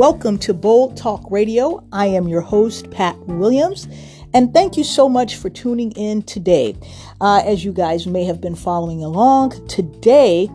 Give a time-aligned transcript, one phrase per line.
[0.00, 1.86] Welcome to Bold Talk Radio.
[1.92, 3.86] I am your host, Pat Williams,
[4.32, 6.74] and thank you so much for tuning in today.
[7.20, 10.48] Uh, as you guys may have been following along, today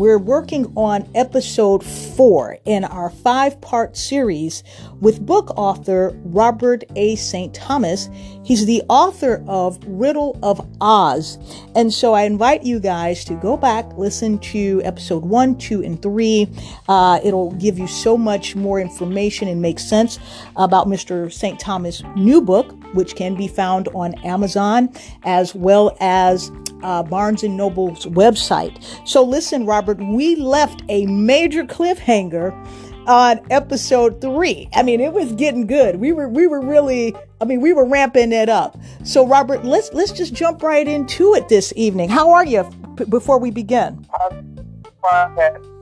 [0.00, 4.64] we're working on episode four in our five part series
[4.98, 7.16] with book author Robert A.
[7.16, 7.54] St.
[7.54, 8.08] Thomas.
[8.42, 11.36] He's the author of Riddle of Oz.
[11.74, 16.00] And so I invite you guys to go back, listen to episode one, two, and
[16.00, 16.48] three.
[16.88, 20.18] Uh, it'll give you so much more information and make sense
[20.56, 21.30] about Mr.
[21.30, 21.60] St.
[21.60, 24.88] Thomas' new book, which can be found on Amazon
[25.24, 26.50] as well as
[26.82, 28.82] uh, Barnes and Noble's website.
[29.06, 32.52] So listen, Robert, we left a major cliffhanger
[33.06, 34.68] on episode three.
[34.74, 35.96] I mean, it was getting good.
[35.96, 38.78] We were we were really, I mean, we were ramping it up.
[39.04, 42.08] So Robert, let's let's just jump right into it this evening.
[42.08, 44.06] How are you p- before we begin?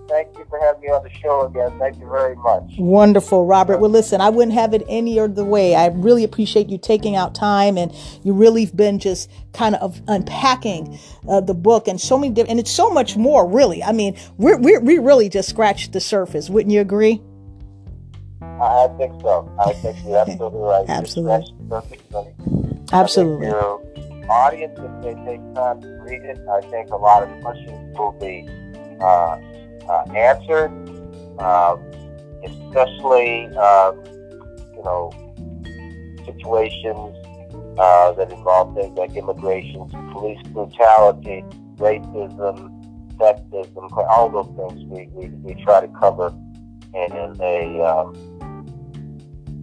[0.09, 1.79] Thank you for having me on the show again.
[1.79, 2.63] Thank you very much.
[2.79, 3.79] Wonderful, Robert.
[3.79, 5.75] Well, listen, I wouldn't have it any other way.
[5.75, 10.01] I really appreciate you taking out time, and you really have been just kind of
[10.09, 13.83] unpacking uh, the book and so many different, and it's so much more, really.
[13.83, 16.49] I mean, we're, we're, we really just scratched the surface.
[16.49, 17.21] Wouldn't you agree?
[18.41, 19.55] I think so.
[19.61, 20.89] I think you're absolutely right.
[20.89, 22.35] absolutely.
[22.93, 23.47] Absolutely.
[23.49, 23.83] Your
[24.31, 28.13] audience, if they take time to read it, I think a lot of questions will
[28.13, 28.49] be
[29.01, 29.39] uh,
[29.89, 30.71] uh, answered,
[31.41, 31.83] um,
[32.45, 34.03] especially um,
[34.75, 35.11] you know
[36.25, 37.17] situations
[37.79, 41.45] uh, that involve things like immigration, police brutality,
[41.77, 42.75] racism,
[43.17, 46.29] sexism, all those things we, we, we try to cover
[46.95, 48.15] in a um,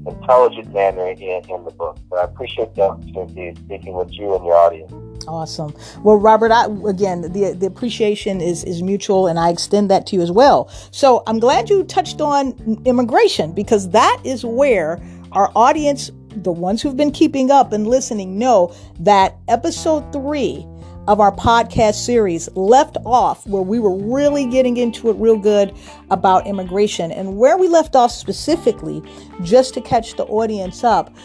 [0.07, 1.97] intelligent manner in, in the book.
[2.09, 4.93] But I appreciate the opportunity of speaking with you and your audience.
[5.27, 5.73] Awesome.
[6.03, 10.15] Well, Robert, I, again, the the appreciation is is mutual, and I extend that to
[10.15, 10.69] you as well.
[10.91, 16.81] So I'm glad you touched on immigration because that is where our audience, the ones
[16.81, 20.65] who've been keeping up and listening, know that episode three
[21.07, 25.71] of our podcast series left off where we were really getting into it real good
[26.09, 29.03] about immigration and where we left off specifically,
[29.43, 31.15] just to catch the audience up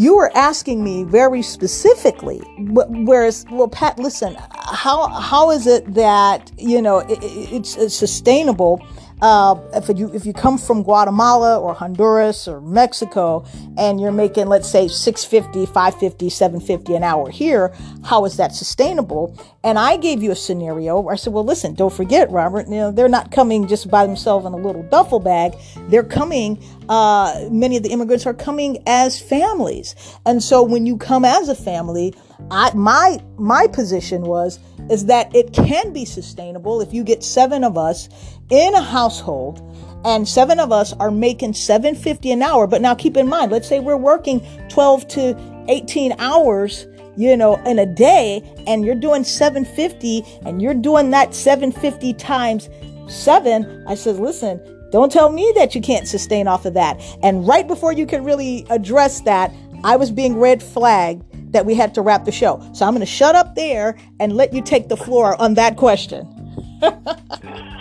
[0.00, 6.50] you were asking me very specifically whereas well pat listen how how is it that
[6.56, 8.80] you know it, it's, it's sustainable
[9.22, 13.44] uh, if you if you come from Guatemala or Honduras or Mexico
[13.76, 17.72] and you're making let's say 650 550 750 an hour here
[18.04, 19.38] how is that sustainable?
[19.62, 22.76] And I gave you a scenario where I said well listen don't forget Robert you
[22.76, 25.54] know they're not coming just by themselves in a little duffel bag.
[25.88, 29.94] They're coming uh, many of the immigrants are coming as families.
[30.26, 32.14] And so when you come as a family
[32.50, 34.58] I, my my position was
[34.90, 38.08] is that it can be sustainable if you get seven of us
[38.50, 39.66] in a household
[40.04, 43.68] and seven of us are making 750 an hour but now keep in mind let's
[43.68, 49.24] say we're working 12 to 18 hours you know in a day and you're doing
[49.24, 52.68] 750 and you're doing that 750 times
[53.08, 54.60] 7 i said listen
[54.90, 58.24] don't tell me that you can't sustain off of that and right before you could
[58.24, 59.52] really address that
[59.84, 62.60] i was being red flagged that we had to wrap the show.
[62.72, 65.76] So I'm going to shut up there and let you take the floor on that
[65.76, 66.26] question.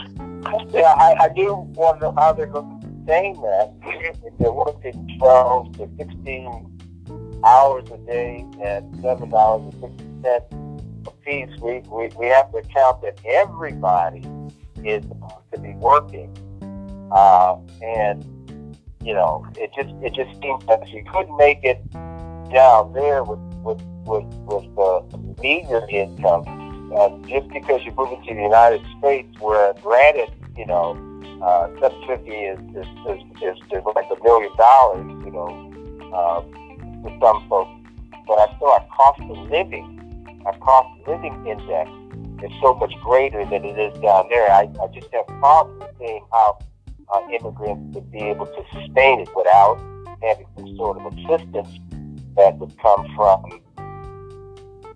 [0.70, 3.74] yeah, I, I do know how they're going to sustain that.
[4.24, 12.08] If they're working 12 to 16 hours a day at $7.50 a piece, we, we,
[12.18, 14.22] we have to account that everybody
[14.84, 16.36] is supposed to be working.
[17.12, 18.26] Uh, and,
[19.04, 21.82] you know, it just, it just seems that you couldn't make it
[22.50, 25.02] down there with with with with uh,
[25.42, 26.44] meager income,
[26.96, 30.98] uh, just because you're moving to the United States, where granted, you know,
[31.44, 35.50] uh, 750 is is, is, is, is like a million dollars, you know,
[36.14, 36.42] uh,
[37.02, 37.72] for some folks,
[38.28, 41.90] but I still our cost of living, our cost of living index
[42.44, 44.52] is so much greater than it is down there.
[44.52, 46.60] I, I just have problems seeing how
[47.14, 49.78] uh, immigrants would be able to sustain it without
[50.22, 51.80] having some sort of assistance
[52.36, 53.62] that would come from,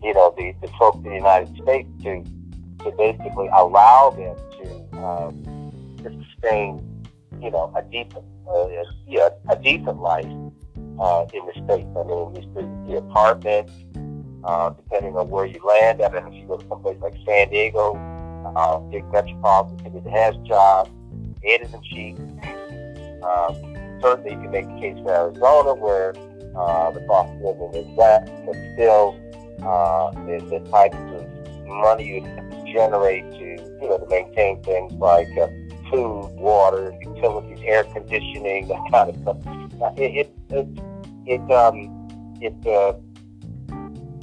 [0.03, 2.23] you know, the, the folks in the United States to
[2.83, 5.43] to basically allow them to, um,
[5.97, 7.03] to sustain,
[7.41, 8.67] you know, a decent, uh,
[9.07, 10.25] yeah, a decent life
[10.99, 11.87] uh, in the states.
[11.95, 13.71] I mean, the, the apartments,
[14.43, 16.01] uh, depending on where you land.
[16.01, 17.95] I mean, if you go to someplace like San Diego,
[18.55, 20.91] uh, big metropolitan city that has jobs,
[21.41, 22.19] it isn't cheap.
[23.23, 26.13] Um, certainly, you can make a case for Arizona, where
[26.57, 29.17] uh, the cost of living is less, but still
[29.61, 33.45] uh, the, the types of money you generate to,
[33.81, 35.47] you know, to maintain things like uh,
[35.89, 39.37] food, water, utilities, air conditioning, that kind of stuff.
[39.81, 40.67] Uh, it it it,
[41.25, 42.09] it um
[42.41, 42.93] it uh,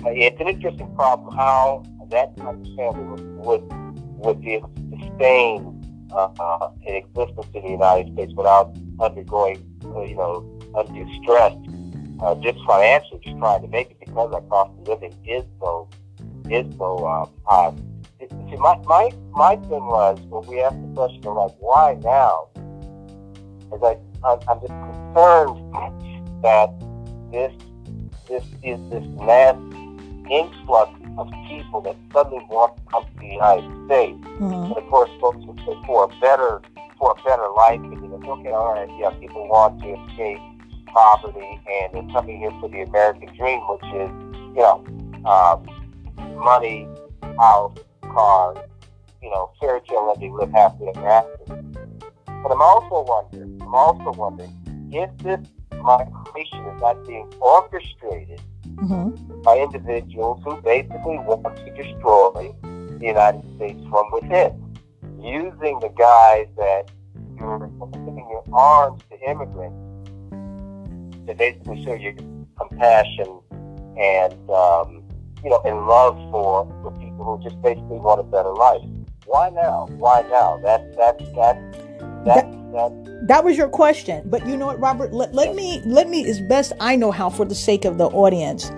[0.07, 3.63] it's an interesting problem how that type of family would
[4.19, 5.77] would be able to sustain
[6.13, 10.45] uh, uh, an existence in the United States without undergoing, uh, you know,
[10.75, 11.53] undue stress,
[12.23, 15.89] uh, just financially, just trying to make it because our cost of living is so
[16.51, 17.73] is so um, high.
[18.21, 22.49] See, my, my my thing was when we asked the question of like why now,
[23.75, 25.73] is I I'm just concerned
[26.43, 26.71] that
[27.33, 27.53] this
[28.29, 29.57] this is this mass
[30.31, 34.19] influx of people that suddenly want to come to the United States.
[34.19, 34.53] Mm-hmm.
[34.53, 36.61] And of course, folks would say for a better
[36.99, 40.39] for a better life, and you know, okay, all right, yeah, people want to escape
[40.93, 44.11] poverty, and they're coming here for the American dream, which is,
[44.55, 44.85] you know,
[45.25, 45.67] um,
[46.37, 46.89] money,
[47.39, 48.59] house, cars,
[49.23, 51.63] you know, fairy tale living, live happily ever after.
[52.27, 55.47] But I'm also wondering, I'm also wondering if this
[55.83, 59.43] migration is not being orchestrated mm-hmm.
[59.43, 64.77] by individuals who basically want to destroy the United States from within,
[65.19, 66.91] using the guise that
[67.39, 69.90] you're opening your arms to immigrants
[71.31, 72.15] to basically show your
[72.59, 73.41] compassion
[73.99, 75.03] and um,
[75.43, 78.83] you know and love for for people who just basically want a better life.
[79.27, 79.87] Why now?
[79.93, 80.59] Why now?
[80.63, 81.57] That that that
[82.25, 82.25] that.
[82.25, 86.09] that, that that was your question but you know what robert let, let me let
[86.09, 88.71] me as best i know how for the sake of the audience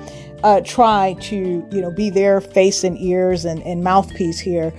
[0.43, 4.73] uh, try to you know be their face and ears and, and mouthpiece here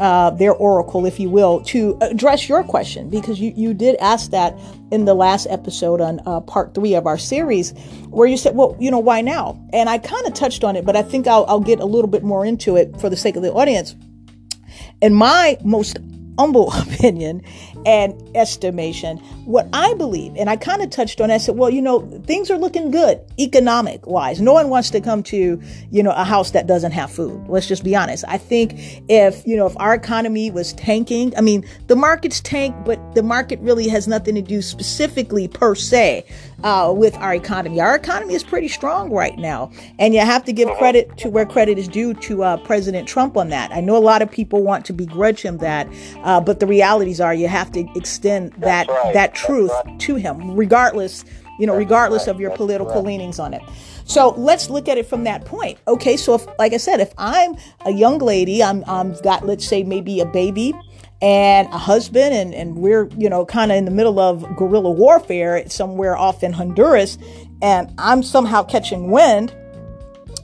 [0.00, 4.30] uh, their oracle if you will to address your question because you, you did ask
[4.30, 4.56] that
[4.90, 7.72] in the last episode on uh, part three of our series
[8.10, 9.60] where you said well you know why now?
[9.72, 12.10] And i kind of touched on it but i think I'll, I'll get a little
[12.10, 13.94] bit more into it for the sake of the audience.
[15.00, 15.98] And my most
[16.38, 17.42] humble opinion
[17.84, 21.82] and estimation, what I believe, and I kind of touched on, I said, well, you
[21.82, 24.40] know, things are looking good economic wise.
[24.40, 27.48] No one wants to come to, you know, a house that doesn't have food.
[27.48, 28.24] Let's just be honest.
[28.28, 28.74] I think
[29.08, 33.22] if, you know, if our economy was tanking, I mean, the market's tank, but the
[33.22, 36.24] market really has nothing to do specifically per se
[36.64, 37.80] uh, with our economy.
[37.80, 39.70] Our economy is pretty strong right now.
[39.98, 43.36] And you have to give credit to where credit is due to uh, President Trump
[43.36, 43.70] on that.
[43.72, 45.88] I know a lot of people want to begrudge him that,
[46.22, 49.14] uh, but the realities are you have to extend that, right.
[49.14, 50.00] that truth right.
[50.00, 51.24] to him, regardless,
[51.58, 53.62] you know, regardless of your political leanings on it.
[54.04, 55.78] So let's look at it from that point.
[55.86, 59.66] Okay, so if, like I said, if I'm a young lady, I'm, I'm got, let's
[59.66, 60.72] say, maybe a baby,
[61.20, 64.90] and a husband and, and we're you know kind of in the middle of guerrilla
[64.90, 67.18] warfare somewhere off in honduras
[67.60, 69.54] and i'm somehow catching wind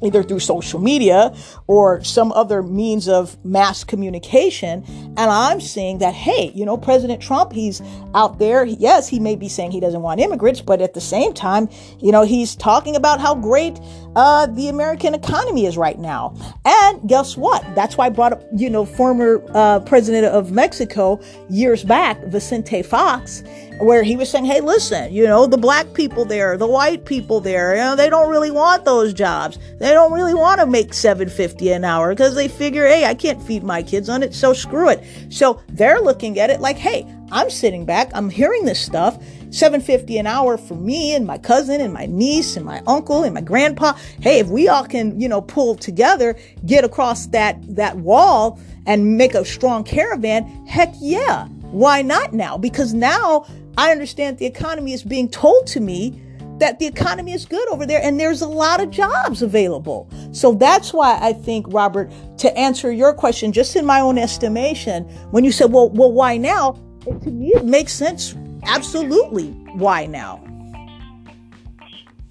[0.04, 1.34] either through social media
[1.66, 4.84] or some other means of mass communication.
[5.16, 7.80] And I'm seeing that, hey, you know, President Trump, he's
[8.14, 8.64] out there.
[8.64, 11.68] Yes, he may be saying he doesn't want immigrants, but at the same time,
[12.00, 13.78] you know, he's talking about how great
[14.16, 16.34] uh, the American economy is right now.
[16.64, 17.62] And guess what?
[17.74, 21.20] That's why I brought up, you know, former uh, president of Mexico
[21.50, 23.42] years back, Vicente Fox,
[23.80, 27.40] where he was saying, hey, listen, you know, the black people there, the white people
[27.40, 29.58] there, you know, they don't really want those jobs.
[29.78, 33.42] They don't really want to make 750 an hour because they figure, hey, I can't
[33.42, 35.02] feed my kids on it, so screw it.
[35.30, 39.16] So they're looking at it like, hey, I'm sitting back, I'm hearing this stuff.
[39.50, 43.34] 750 an hour for me and my cousin and my niece and my uncle and
[43.34, 43.92] my grandpa.
[44.20, 46.36] Hey, if we all can, you know, pull together,
[46.66, 51.46] get across that that wall and make a strong caravan, heck yeah.
[51.70, 52.58] Why not now?
[52.58, 53.46] Because now
[53.78, 56.20] I understand the economy is being told to me
[56.58, 60.08] that the economy is good over there and there's a lot of jobs available.
[60.32, 65.04] So that's why I think, Robert, to answer your question, just in my own estimation,
[65.30, 66.78] when you said, well, well, why now?
[67.06, 68.34] It, to me, it makes sense.
[68.64, 69.50] Absolutely.
[69.74, 70.42] Why now?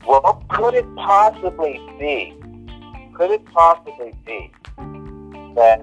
[0.07, 2.33] Well, could it possibly be?
[3.15, 4.51] Could it possibly be
[5.55, 5.81] that,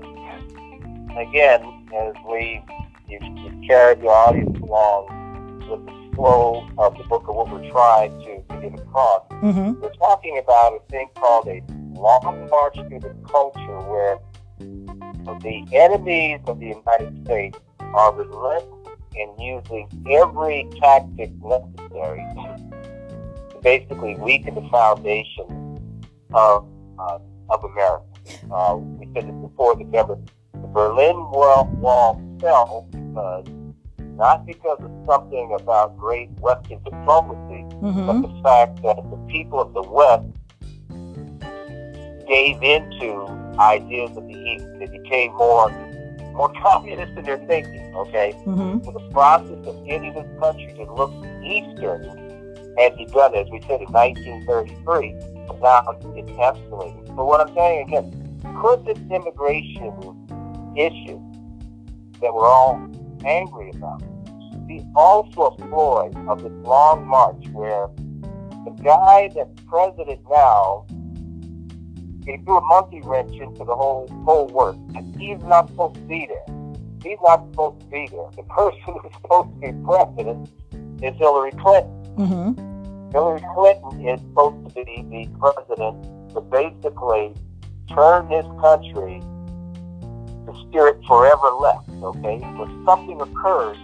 [1.17, 1.63] again,
[1.95, 2.63] as we
[3.11, 7.71] you, you carried your audience along with the flow of the book of what we're
[7.71, 9.27] trying to, to get across.
[9.31, 9.81] Mm-hmm.
[9.81, 11.63] We're talking about a thing called a
[11.99, 14.19] long march through the culture where
[14.59, 24.15] the enemies of the United States are relentless in using every tactic necessary to basically
[24.17, 25.97] weaken the foundation
[26.35, 28.05] of, uh, of America.
[28.53, 33.47] Uh, we said this before, the, the Berlin Wall, wall fell because
[34.21, 38.07] not because of something about great Western diplomacy, mm-hmm.
[38.07, 40.29] but the fact that the people of the West
[42.29, 43.27] gave into
[43.59, 44.67] ideas of the East.
[44.79, 45.71] They became more
[46.33, 48.33] more communist in their thinking, okay?
[48.47, 48.85] Mm-hmm.
[48.85, 51.13] So the process of getting this country to look
[51.43, 52.05] Eastern
[52.79, 55.17] had begun, as we said, in 1933,
[55.49, 57.07] but now it's escalating.
[57.09, 59.93] So what I'm saying again, could this immigration
[60.77, 61.19] issue
[62.21, 62.79] that we're all
[63.25, 64.03] angry about
[64.71, 67.89] be also a of this long march where
[68.65, 70.87] the guy that's president now
[72.25, 74.77] he threw a monkey wrench into the whole whole work.
[75.19, 76.57] He's not supposed to be there.
[77.03, 78.31] He's not supposed to be there.
[78.37, 80.49] The person who's supposed to be president
[81.03, 81.91] is Hillary Clinton.
[82.17, 83.11] Mm-hmm.
[83.11, 87.35] Hillary Clinton is supposed to be the president to basically
[87.89, 89.19] turn this country
[90.47, 91.91] to steer it forever left.
[91.91, 93.77] Okay, if something occurs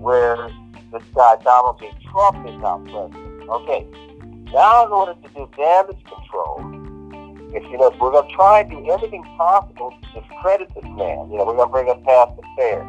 [0.00, 0.48] where
[0.92, 1.90] this guy Donald J.
[2.10, 3.48] Trump is now president.
[3.48, 3.86] Okay,
[4.52, 6.78] now in order to do damage control,
[7.54, 11.30] if you know, we're going to try and do everything possible to discredit this man.
[11.30, 12.84] You know, we're going to bring up past affairs.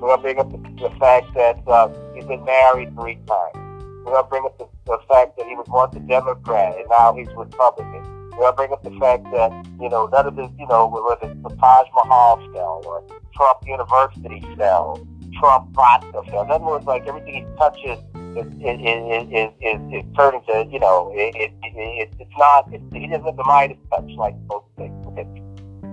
[0.00, 3.54] We're going to bring up the, the fact that uh, he's been married three times.
[4.02, 6.86] We're going to bring up the, the fact that he was once a Democrat and
[6.90, 8.02] now he's Republican.
[8.32, 10.88] We're going to bring up the fact that, you know, none of this, you know,
[10.88, 15.06] whether it's the Taj Mahal cell or Trump University cell,
[15.40, 16.44] Trump cell.
[16.44, 17.98] In other words, like everything he touches
[18.36, 22.80] is, is, is, is, is, turning to, you know, it, it, it, it's not, it,
[22.92, 24.94] he doesn't have the Midas touch like most things.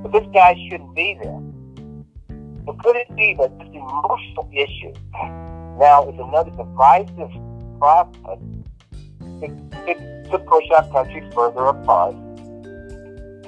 [0.04, 1.42] But this guy shouldn't be there.
[2.66, 4.94] So could it be that this emotional issue
[5.80, 7.32] now is another divisive
[7.80, 8.40] process
[9.40, 12.16] to, to, to push our country further apart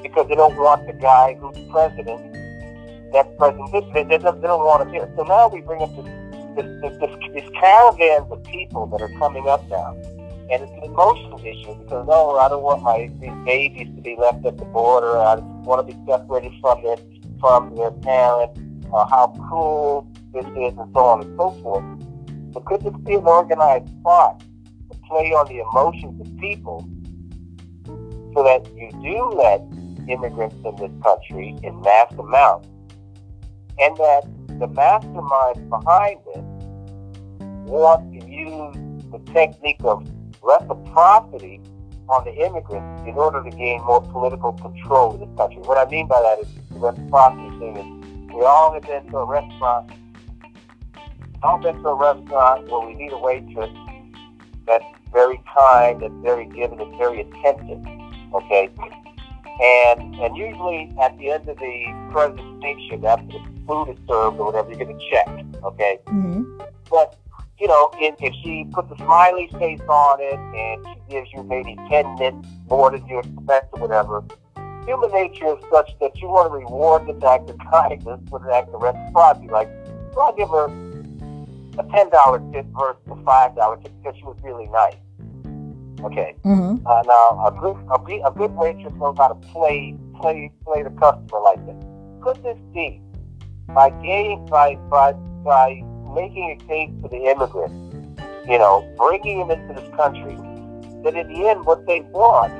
[0.01, 2.33] because they don't want the guy who's president,
[3.13, 5.11] that president, they, don't, they don't want him here.
[5.15, 6.05] So now we bring up this,
[6.55, 9.95] this, this, this, this caravans of people that are coming up now.
[10.51, 14.15] And it's an emotional issue because, oh, I don't want my these babies to be
[14.17, 15.17] left at the border.
[15.17, 16.97] I want to be separated from their,
[17.39, 18.59] from their parents.
[18.91, 21.83] Uh, how cruel this is and so on and so forth.
[22.51, 24.43] But could this be an organized plot
[24.89, 26.89] to play on the emotions of people
[28.33, 29.61] so that you do let
[30.09, 32.67] immigrants in this country in mass amounts
[33.81, 34.23] and that
[34.59, 36.43] the masterminds behind this
[37.69, 38.75] want to use
[39.11, 40.07] the technique of
[40.41, 41.61] reciprocity
[42.09, 45.61] on the immigrants in order to gain more political control of this country.
[45.61, 49.25] What I mean by that is reciprocity thing is we all have been to a
[49.25, 49.91] restaurant
[51.43, 53.69] all been to a restaurant where we need a waitress
[54.67, 57.79] that's very kind, that's very giving, that's very attentive.
[58.33, 58.69] Okay?
[59.61, 64.51] And and usually at the end of the presentation, after the food is served or
[64.51, 65.29] whatever, you get a check.
[65.63, 65.99] Okay?
[66.07, 66.57] Mm-hmm.
[66.89, 67.15] But
[67.59, 71.43] you know, if, if she puts a smiley face on it and she gives you
[71.43, 74.23] maybe 10 minutes more than you expect or whatever,
[74.87, 78.49] human nature is such that you want to reward this act of kindness with an
[78.53, 79.49] act of reciprocity.
[79.49, 79.69] Like,
[80.13, 84.67] so I'll give her a $10 tip versus a $5 tip because she was really
[84.67, 84.95] nice.
[86.05, 86.35] Okay.
[86.45, 86.87] Mm-hmm.
[86.87, 90.91] Uh, now, a good, a, a good waitress knows how to play, play, play the
[90.91, 91.75] customer like this.
[92.23, 93.01] Could this be
[93.73, 95.81] by getting, by, by, by
[96.13, 97.75] making a case for the immigrants,
[98.47, 100.35] you know, bringing them into this country,
[101.03, 102.53] that in the end, what they want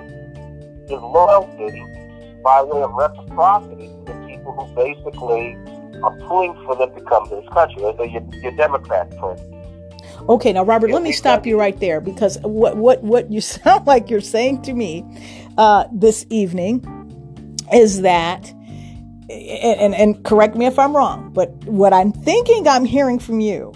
[0.86, 1.84] is loyalty
[2.44, 5.58] by way of reciprocity to the people who basically
[6.04, 7.82] are pulling for them to come to this country.
[7.82, 9.56] So your, your Democrats, for instance.
[10.28, 13.88] Okay, now Robert, let me stop you right there because what what what you sound
[13.88, 15.06] like you're saying to me
[15.58, 16.84] uh, this evening
[17.74, 18.54] is that,
[19.30, 23.74] and, and correct me if I'm wrong, but what I'm thinking I'm hearing from you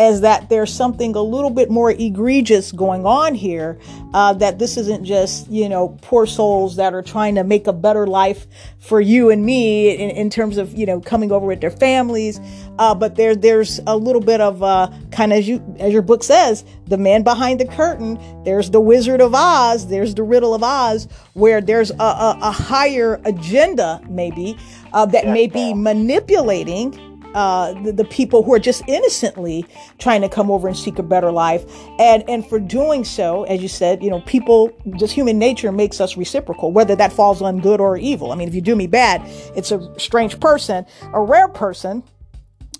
[0.00, 3.78] is that there's something a little bit more egregious going on here.
[4.12, 7.72] Uh, that this isn't just you know poor souls that are trying to make a
[7.72, 8.46] better life
[8.78, 12.40] for you and me in, in terms of you know coming over with their families,
[12.78, 16.02] uh, but there there's a little bit of uh, kind of as you as your
[16.02, 18.18] book says, the man behind the curtain.
[18.44, 19.86] There's the Wizard of Oz.
[19.86, 24.56] There's the Riddle of Oz, where there's a, a, a higher agenda maybe
[24.92, 29.64] uh, that may be manipulating uh, the, the people who are just innocently
[29.98, 31.64] trying to come over and seek a better life.
[31.98, 36.00] And, and for doing so, as you said, you know, people, just human nature makes
[36.00, 38.32] us reciprocal, whether that falls on good or evil.
[38.32, 39.22] I mean, if you do me bad,
[39.56, 42.02] it's a strange person, a rare person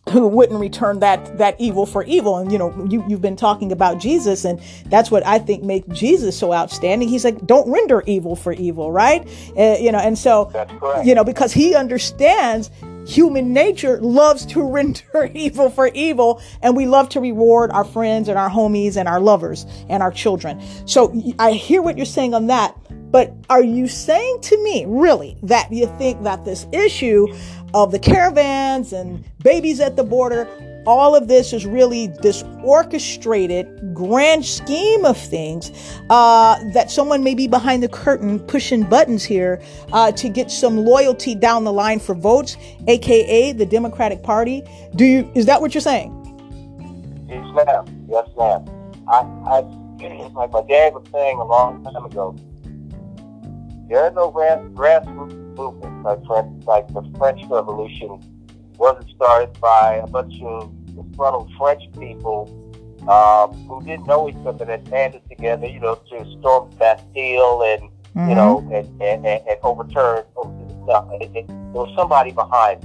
[0.09, 3.71] who wouldn't return that that evil for evil and you know you, you've been talking
[3.71, 8.02] about jesus and that's what i think makes jesus so outstanding he's like don't render
[8.07, 11.07] evil for evil right Uh, you know and so That's correct.
[11.07, 12.71] you know because he understands
[13.07, 18.28] human nature loves to render evil for evil and we love to reward our friends
[18.28, 20.61] and our homies and our lovers and our children.
[20.87, 22.76] So i hear what you're saying on that
[23.11, 27.26] But are you saying to me, really, that you think that this issue
[27.75, 30.49] of the caravans and babies at the border,
[30.87, 35.72] all of this is really this orchestrated grand scheme of things
[36.10, 39.60] uh, that someone may be behind the curtain pushing buttons here
[39.92, 42.56] uh, to get some loyalty down the line for votes,
[42.88, 44.62] aka the Democratic Party.
[44.96, 46.16] Do you is that what you're saying?
[47.28, 48.06] Yes, ma'am.
[48.08, 48.64] Yes, ma'am.
[49.08, 49.60] I, I
[50.34, 52.34] like my dad was saying a long time ago.
[53.88, 58.22] There are no grand grassroots movements like, like the French Revolution
[58.80, 62.49] wasn't started by a bunch of disgruntled French people
[63.08, 67.82] um, who didn't know each other that banded together, you know, to storm Bastille and
[67.82, 68.28] mm-hmm.
[68.30, 70.25] you know and, and, and, and overturn.
[70.87, 72.82] There was somebody behind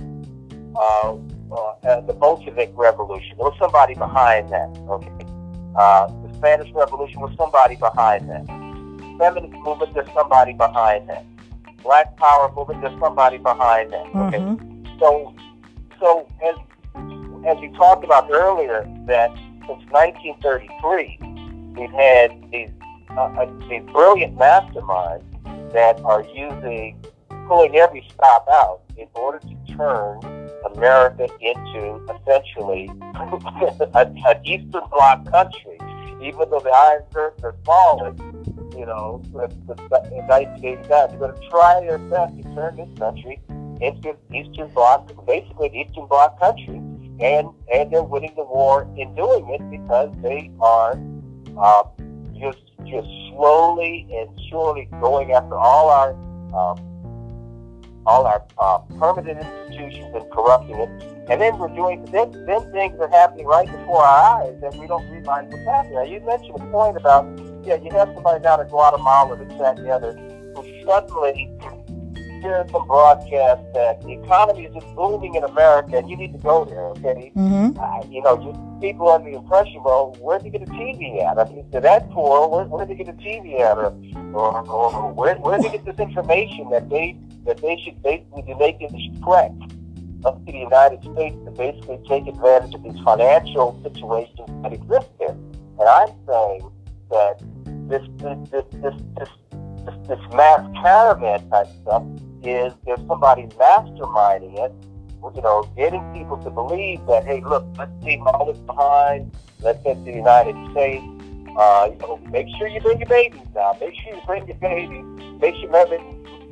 [0.75, 3.37] uh, uh, the Bolshevik Revolution.
[3.37, 4.67] There was somebody behind that.
[4.89, 5.25] Okay,
[5.77, 8.45] uh, the Spanish Revolution was somebody behind that.
[9.17, 11.25] Feminist movement, there's somebody behind that.
[11.83, 14.05] Black Power movement, there's somebody behind that.
[14.07, 14.99] Okay, mm-hmm.
[14.99, 15.33] so
[15.99, 16.55] so as
[17.47, 19.29] as we talked about earlier, that
[19.67, 21.19] since 1933,
[21.77, 22.69] we've had these
[23.11, 25.23] uh, uh, these brilliant masterminds
[25.71, 26.99] that are using
[27.47, 30.19] pulling every stop out in order to turn
[30.73, 32.89] America into essentially
[33.93, 35.77] an Eastern Bloc country.
[36.21, 38.17] Even though the Iron Curtain has fallen,
[38.75, 43.39] you know, in 1989, they're going to try their best to turn this country
[43.82, 46.82] into Eastern Bloc, basically an Eastern Bloc country
[47.20, 51.00] and and they're winning the war in doing it because they are
[51.58, 51.84] uh,
[52.39, 56.12] just just slowly and surely going after all our
[56.53, 56.91] um,
[58.05, 60.89] all our uh, permanent institutions and corrupting it.
[61.27, 64.88] And then we're doing then then things are happening right before our eyes, and we
[64.88, 65.96] don't realize what's happening.
[65.96, 67.25] Now, you mentioned a point about
[67.63, 70.13] yeah, you have somebody down in Guatemala, this, that, and the other,
[70.55, 71.50] who suddenly
[72.45, 76.37] hear some broadcast that the economy is just booming in America and you need to
[76.39, 77.31] go there, okay?
[77.35, 77.79] Mm-hmm.
[77.79, 81.24] Uh, you know, just people under the impression, well, where did you get a TV
[81.24, 81.39] at?
[81.39, 83.77] I mean, to that poor, where, where did you get a TV at?
[83.77, 83.91] Or,
[84.33, 88.41] or, or where, where did you get this information that they that they should basically
[88.41, 89.53] be making this threat
[90.25, 95.09] up to the United States to basically take advantage of these financial situations that exist
[95.20, 95.37] there?
[95.79, 96.72] And I'm saying
[97.11, 97.41] that
[97.89, 99.29] this this this this, this
[99.85, 102.03] this, mass caravan type stuff
[102.43, 104.74] is if somebody's masterminding it,
[105.35, 109.81] you know, getting people to believe that, hey, look, let's leave all this behind, let's
[109.83, 111.03] get to the United States.
[111.57, 113.75] Uh, you know, make sure you bring your babies now.
[113.79, 115.01] Make sure you bring your baby.
[115.39, 115.69] Make sure you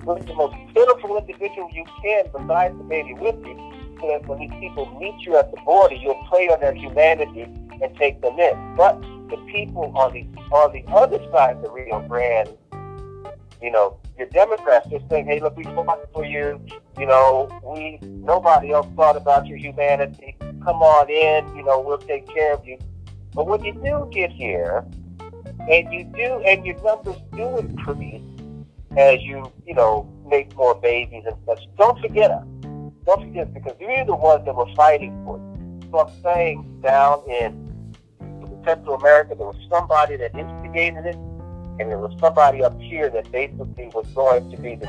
[0.05, 3.55] bring the most pitiful individual you can besides the baby with you,
[3.99, 7.41] so that when these people meet you at the border, you'll play on their humanity
[7.41, 8.75] and take them in.
[8.75, 12.57] But the people on the on the other side of the Rio Grande
[13.63, 16.59] you know, your Democrats just saying, hey, look, we fought for you.
[16.99, 20.35] You know, we nobody else thought about your humanity.
[20.39, 21.55] Come on in.
[21.55, 22.77] You know, we'll take care of you.
[23.33, 24.85] But when you do get here,
[25.69, 28.21] and you do, and your numbers do increase
[28.97, 32.45] as you, you know, make more babies and such, don't forget us.
[33.05, 35.89] Don't forget because you're the ones that were fighting for you.
[35.89, 37.95] So I'm saying down in
[38.65, 41.17] Central America, there was somebody that instigated it
[41.79, 44.85] and there was somebody up here that basically was going to be the,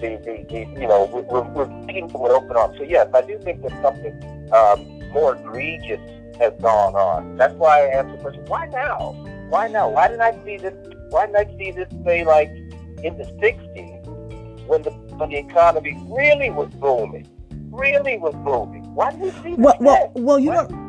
[0.00, 2.76] the, the, the you know, we're, we're thinking with open arms.
[2.76, 6.00] So yes, I do think that something um, more egregious
[6.38, 7.36] has gone on.
[7.36, 9.12] That's why I asked the question, why now?
[9.48, 9.88] Why now?
[9.88, 10.74] Why didn't I see this?
[11.10, 15.96] Why didn't I see this say like in the '60s when the when the economy
[16.08, 17.28] really was booming,
[17.70, 18.82] really was booming?
[18.94, 19.58] Why didn't we see this?
[19.58, 20.83] Well, well, well, you know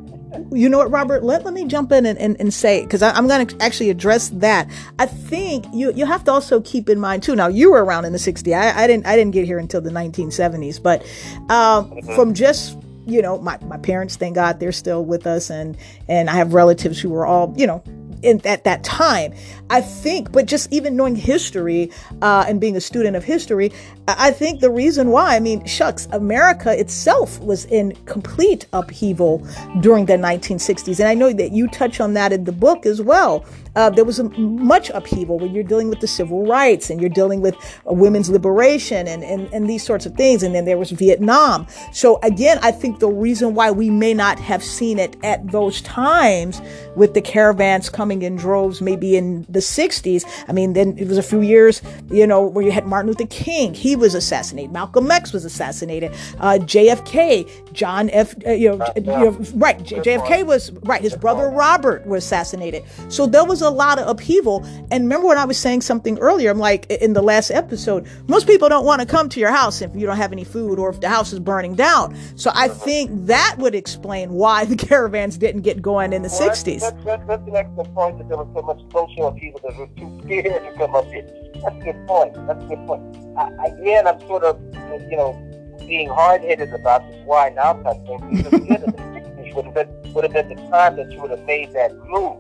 [0.52, 1.24] you know what, Robert?
[1.24, 4.30] Let, let me jump in and, and, and say, because I'm going to actually address
[4.30, 4.70] that.
[5.00, 7.36] I think you, you have to also keep in mind too.
[7.36, 8.54] Now you were around in the 60s.
[8.54, 11.02] I, I didn't, I didn't get here until the 1970s, but,
[11.50, 12.16] um, mm-hmm.
[12.16, 15.50] from just, you know, my, my parents, thank God they're still with us.
[15.50, 17.84] And, and I have relatives who were all, you know,
[18.26, 19.34] in, at that time.
[19.70, 23.72] I think, but just even knowing history uh, and being a student of history,
[24.08, 29.46] I think the reason why, I mean, shucks, America itself was in complete upheaval
[29.80, 31.00] during the 1960s.
[31.00, 33.46] And I know that you touch on that in the book as well.
[33.76, 37.10] Uh, there was a, much upheaval when you're dealing with the civil rights and you're
[37.10, 37.56] dealing with
[37.90, 40.44] uh, women's liberation and, and, and these sorts of things.
[40.44, 41.68] And then there was Vietnam.
[41.92, 45.82] So again, I think the reason why we may not have seen it at those
[45.82, 46.62] times
[46.96, 50.24] with the caravans coming in droves maybe in the 60s.
[50.48, 53.28] I mean, then it was a few years, you know, where you had Martin Luther
[53.28, 53.74] King.
[53.74, 54.72] He was assassinated.
[54.72, 56.14] Malcolm X was assassinated.
[56.40, 58.36] Uh, JFK, John F.
[58.46, 59.78] Uh, you, know, you know, right.
[59.80, 61.02] JFK was right.
[61.02, 62.84] His brother Robert was assassinated.
[63.10, 64.64] So there was a lot of upheaval.
[64.92, 66.52] And remember when I was saying something earlier?
[66.52, 69.82] I'm like in the last episode, most people don't want to come to your house
[69.82, 72.16] if you don't have any food or if the house is burning down.
[72.36, 72.74] So I uh-huh.
[72.76, 76.80] think that would explain why the caravans didn't get going in the well, 60s.
[76.80, 79.88] That's, that's, that's an excellent point that there was so much social upheaval that were
[79.98, 81.28] too scared to come up here.
[81.64, 82.34] That's a good point.
[82.48, 83.04] That's a good point.
[83.38, 84.62] I, again, I'm sort of,
[85.10, 85.34] you know,
[85.80, 89.66] being hard-headed about this why now type thing because the end of the 60s would
[89.66, 92.38] have been would have been the time that you would have made that move.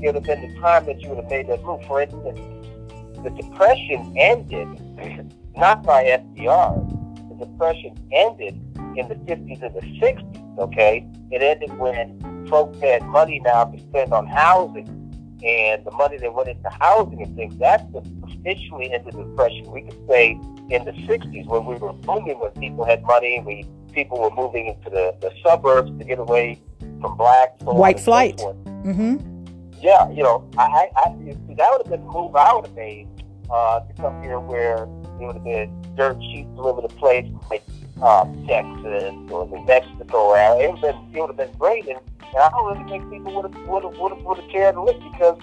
[0.00, 1.84] It would have been the time that you would have made that move.
[1.86, 2.38] For instance,
[3.22, 4.68] the Depression ended
[5.56, 7.28] not by FDR.
[7.38, 8.54] The Depression ended
[8.96, 11.06] in the 50s and the 60s, okay?
[11.30, 14.86] It ended when folks had money now to spend on housing.
[15.44, 19.70] And the money that went into housing and things, that's officially into the Depression.
[19.70, 20.30] We could say
[20.70, 24.66] in the 60s when we were booming, when people had money, we people were moving
[24.66, 26.60] into the, the suburbs to get away
[27.00, 27.60] from blacks.
[27.60, 28.40] So White flight.
[28.40, 29.35] So mm-hmm.
[29.80, 30.62] Yeah, you know, I,
[30.96, 31.14] I, I
[31.54, 33.08] that would have been the move I would have made
[33.50, 34.84] uh, to come here where
[35.20, 37.62] it would have been dirt cheap to live in a place like
[38.02, 40.34] uh, Texas or New Mexico.
[40.34, 43.10] It would have been, it would have been great, and, and I don't really think
[43.10, 45.38] people would have would have would have, would have cared to live because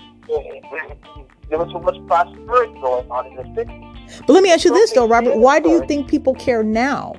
[1.49, 4.25] there was so much prosperity going on in the 60s.
[4.25, 5.37] But let me ask you this, though, Robert.
[5.37, 7.15] Why do you think people care now?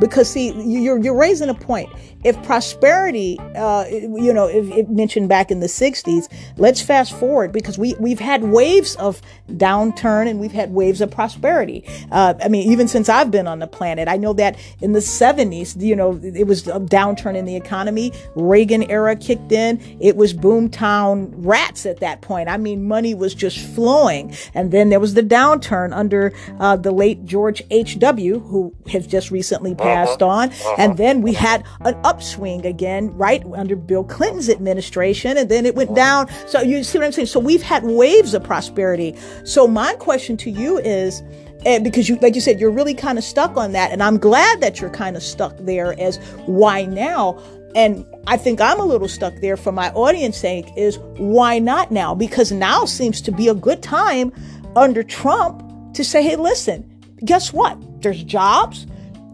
[0.00, 1.90] Because see, you're you're raising a point
[2.24, 7.52] if prosperity, uh, you know, if it mentioned back in the 60s, let's fast forward
[7.52, 11.84] because we, we've had waves of downturn and we've had waves of prosperity.
[12.10, 15.00] Uh, I mean, even since I've been on the planet, I know that in the
[15.00, 18.12] 70s, you know, it was a downturn in the economy.
[18.34, 19.80] Reagan era kicked in.
[20.00, 22.48] It was boomtown rats at that point.
[22.48, 24.34] I mean, money was just flowing.
[24.54, 29.30] And then there was the downturn under uh, the late George H.W., who has just
[29.30, 30.32] recently passed uh-huh.
[30.32, 30.48] on.
[30.50, 30.74] Uh-huh.
[30.78, 35.74] And then we had an upswing again, right under Bill Clinton's administration, and then it
[35.74, 36.28] went down.
[36.46, 37.28] So you see what I'm saying?
[37.28, 39.16] So we've had waves of prosperity.
[39.44, 41.22] So my question to you is,
[41.64, 44.18] and because you like you said you're really kind of stuck on that and i'm
[44.18, 47.40] glad that you're kind of stuck there as why now
[47.76, 51.92] and i think i'm a little stuck there for my audience sake is why not
[51.92, 54.32] now because now seems to be a good time
[54.74, 55.62] under trump
[55.94, 56.82] to say hey listen
[57.24, 58.84] guess what there's jobs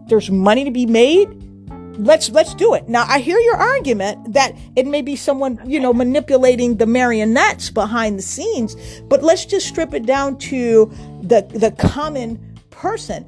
[0.07, 1.27] there's money to be made
[1.99, 2.87] let's let's do it.
[2.87, 7.69] Now I hear your argument that it may be someone, you know, manipulating the marionettes
[7.69, 8.75] behind the scenes,
[9.09, 13.25] but let's just strip it down to the the common person.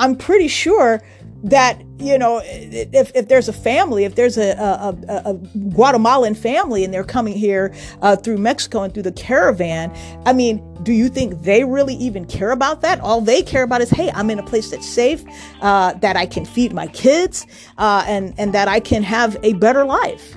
[0.00, 1.02] I'm pretty sure
[1.44, 5.34] that you know if, if there's a family if there's a, a, a
[5.74, 10.62] guatemalan family and they're coming here uh, through mexico and through the caravan i mean
[10.82, 13.00] do you think they really even care about that?
[13.00, 15.22] All they care about is hey i'm in a place that's safe
[15.60, 17.46] uh, that i can feed my kids
[17.78, 20.36] uh, and and that i can have a better life.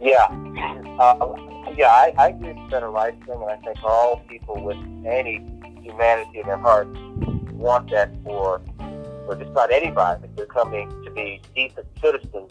[0.00, 0.26] Yeah.
[0.98, 1.36] Uh,
[1.76, 5.44] yeah I, I agree with better life thing and i think all people with any
[5.82, 6.86] humanity in their heart
[7.54, 8.60] want that for
[9.26, 12.50] or just about anybody if they're coming to be decent citizens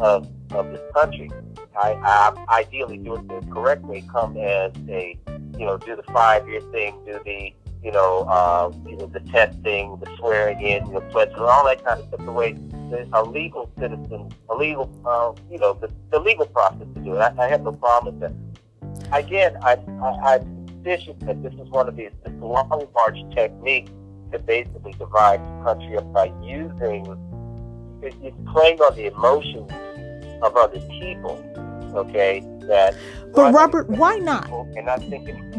[0.00, 1.30] of, of this country.
[1.76, 5.18] I, I ideally do it the correct way, come as a,
[5.56, 7.52] you know, do the five year thing, do the,
[7.82, 11.84] you know, uh, you know, the testing, the swearing in, know, pledge, and all that
[11.84, 12.56] kind of stuff, the way
[13.12, 17.18] a legal citizen, a legal, uh, you know, the, the legal process to do it.
[17.18, 19.16] I, I have no problem with that.
[19.16, 23.90] Again, I, I, I'm that this is one of these long march techniques
[24.32, 27.06] to basically divide the country up by using,
[28.02, 29.70] it, it's playing on the emotions
[30.42, 31.42] of other people,
[31.94, 32.40] okay?
[32.62, 32.94] That
[33.34, 34.46] but Robert, why not?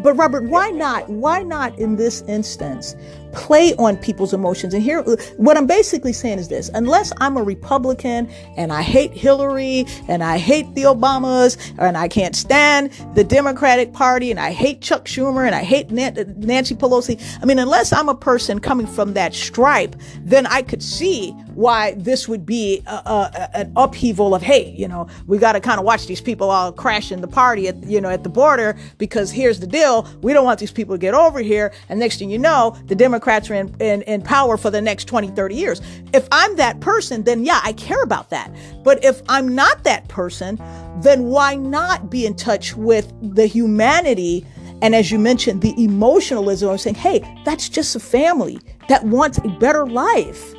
[0.03, 1.09] but Robert, why not?
[1.09, 2.95] Why not in this instance
[3.33, 4.73] play on people's emotions?
[4.73, 5.01] And here,
[5.37, 10.23] what I'm basically saying is this: unless I'm a Republican and I hate Hillary and
[10.23, 15.05] I hate the Obamas and I can't stand the Democratic Party and I hate Chuck
[15.05, 17.21] Schumer and I hate Nancy Pelosi.
[17.41, 21.93] I mean, unless I'm a person coming from that stripe, then I could see why
[21.95, 25.77] this would be a, a, an upheaval of, hey, you know, we got to kind
[25.77, 28.77] of watch these people all crash in the party at, you know, at the border
[28.97, 30.07] because here's the deal.
[30.21, 31.73] We don't want these people to get over here.
[31.89, 35.05] And next thing you know, the Democrats are in, in, in power for the next
[35.05, 35.81] 20, 30 years.
[36.13, 38.53] If I'm that person, then yeah, I care about that.
[38.83, 40.57] But if I'm not that person,
[41.01, 44.45] then why not be in touch with the humanity
[44.81, 49.37] and as you mentioned, the emotionalism of saying, hey, that's just a family that wants
[49.39, 50.53] a better life.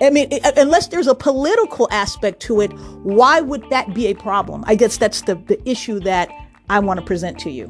[0.00, 4.64] I mean, unless there's a political aspect to it, why would that be a problem?
[4.66, 6.28] I guess that's the, the issue that
[6.68, 7.68] I want to present to you.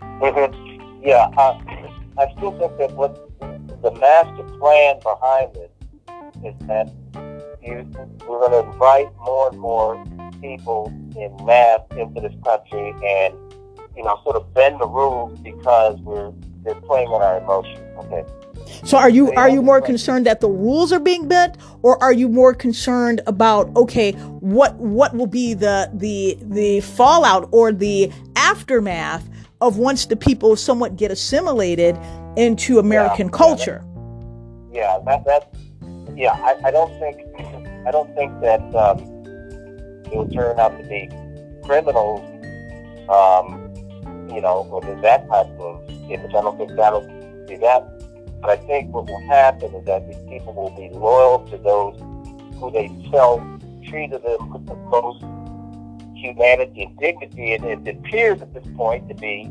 [0.00, 1.06] Mm-hmm.
[1.06, 1.58] Yeah, uh,
[2.18, 3.27] I still think that what
[3.82, 5.72] the master plan behind it
[6.44, 6.90] is that
[7.62, 7.86] you,
[8.26, 10.04] we're going to invite more and more
[10.40, 13.34] people in mass into this country and,
[13.96, 16.32] you know, sort of bend the rules because we're
[16.64, 17.80] they're playing on our emotions.
[17.98, 18.24] Okay.
[18.84, 22.12] So are you are you more concerned that the rules are being bent, or are
[22.12, 28.12] you more concerned about okay, what what will be the the the fallout or the
[28.36, 29.28] aftermath
[29.60, 31.96] of once the people somewhat get assimilated
[32.38, 33.84] into American yeah, culture?
[34.72, 35.54] Yeah, that, that
[36.16, 37.20] yeah, I, I don't think
[37.86, 38.98] I don't think that um,
[40.10, 41.08] it will turn out to be
[41.64, 42.20] criminals,
[43.08, 43.72] um,
[44.34, 46.34] you know, or that type of image.
[46.34, 47.06] I don't think that'll
[47.46, 47.98] be that
[48.40, 51.98] but I think what will happen is that these people will be loyal to those
[52.58, 53.42] who they felt
[53.84, 55.24] treated them with the most
[56.14, 57.54] humanity and dignity.
[57.54, 59.50] And it appears at this point to be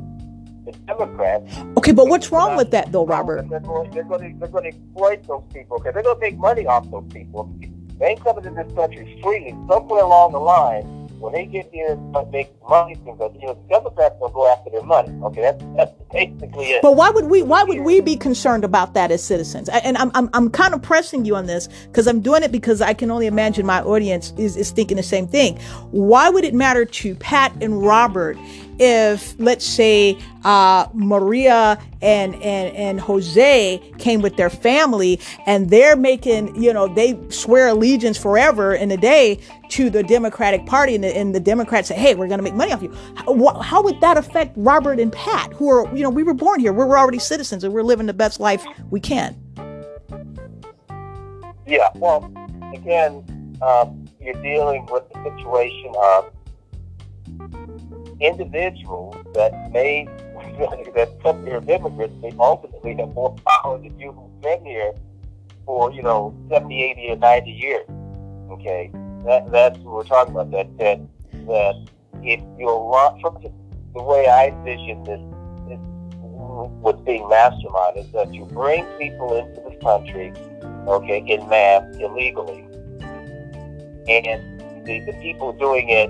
[0.72, 1.58] the Democrats.
[1.78, 3.50] Okay, but what's wrong with that, though, Robert?
[3.50, 6.22] They're going, they're going, to, they're going to exploit those people because they're going to
[6.22, 7.54] make money off those people.
[8.00, 9.56] They ain't coming to this country freely.
[9.68, 13.70] Somewhere along the line, when they get here and make money from you know, the
[13.70, 15.10] Democrats will go after their money.
[15.24, 16.82] Okay, that's that's basically it.
[16.82, 19.70] But why would we why would we be concerned about that as citizens?
[19.70, 22.82] And I'm I'm, I'm kind of pressing you on this because I'm doing it because
[22.82, 25.58] I can only imagine my audience is, is thinking the same thing.
[25.92, 28.38] Why would it matter to Pat and Robert
[28.80, 35.96] if let's say uh, Maria and, and and Jose came with their family and they're
[35.96, 41.04] making you know they swear allegiance forever in a day to the Democratic Party and
[41.04, 42.94] the, and the Democrats say hey we're going to make money off you.
[43.16, 46.60] How, how, would that affect Robert and Pat who are you know we were born
[46.60, 46.74] here.
[46.74, 49.36] We're already citizens and we're living the best life we can.
[51.66, 52.32] Yeah well
[52.74, 53.24] again
[53.62, 56.32] uh, you're dealing with the situation of
[58.20, 60.06] individuals that may
[60.96, 64.94] that some here as immigrants may ultimately have more power than you who've been here
[65.66, 67.86] for you know 70, 80, or 90 years.
[68.52, 68.90] Okay,
[69.26, 70.52] that that's what we're talking about.
[70.52, 71.00] That that
[71.48, 71.90] that
[72.24, 72.78] if you're
[73.94, 75.20] the way I envision this,
[75.68, 75.80] this
[76.82, 80.34] what's being masterminded is that you bring people into this country,
[80.88, 82.62] okay, in mass illegally,
[84.08, 86.10] and the, the people doing it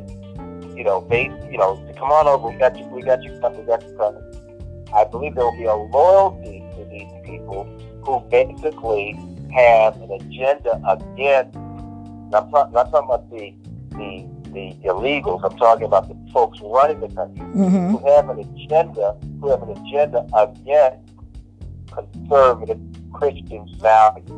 [0.77, 3.37] you know, base, you know, to come on over, we got you, we got you
[3.41, 4.23] covered, we got you covered.
[4.93, 7.65] I believe there will be a loyalty to these people
[8.05, 9.13] who basically
[9.53, 11.57] have an agenda against.
[11.57, 13.53] I'm not, not talking about the
[13.91, 15.43] the the illegals.
[15.43, 17.95] I'm talking about the folks running the country mm-hmm.
[17.95, 21.07] who have an agenda, who have an agenda against
[21.91, 22.79] conservative
[23.17, 24.15] Christians now.
[24.17, 24.31] It's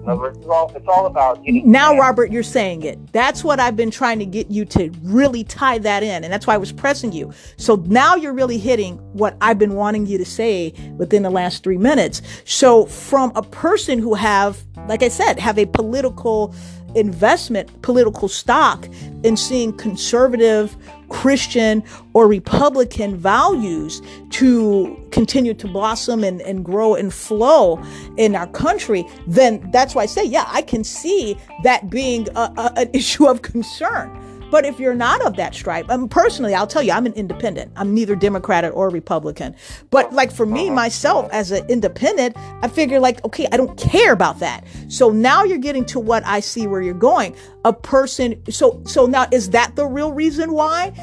[0.48, 3.12] all, it's all about Now, Robert, you're saying it.
[3.12, 6.24] That's what I've been trying to get you to really tie that in.
[6.24, 7.34] And that's why I was pressing you.
[7.58, 11.64] So now you're really hitting what I've been wanting you to say within the last
[11.64, 12.22] three minutes.
[12.46, 16.56] So from a person who have, like I said, have a political
[16.96, 18.88] investment, political stock
[19.24, 20.76] in seeing conservative
[21.10, 27.84] Christian or Republican values to continue to blossom and, and grow and flow
[28.18, 32.54] in our country, then that's why I say, yeah, I can see that being a,
[32.58, 34.29] a, an issue of concern.
[34.52, 37.14] But if you're not of that stripe, I mean, personally, I'll tell you, I'm an
[37.14, 37.72] independent.
[37.76, 39.56] I'm neither Democrat or Republican.
[39.90, 44.14] But like for me, myself, as an independent, I figure like, okay, I don't care
[44.14, 44.66] about that.
[44.88, 47.36] So now you're getting to what I see where you're going.
[47.66, 48.42] A person.
[48.50, 50.94] So so now is that the real reason why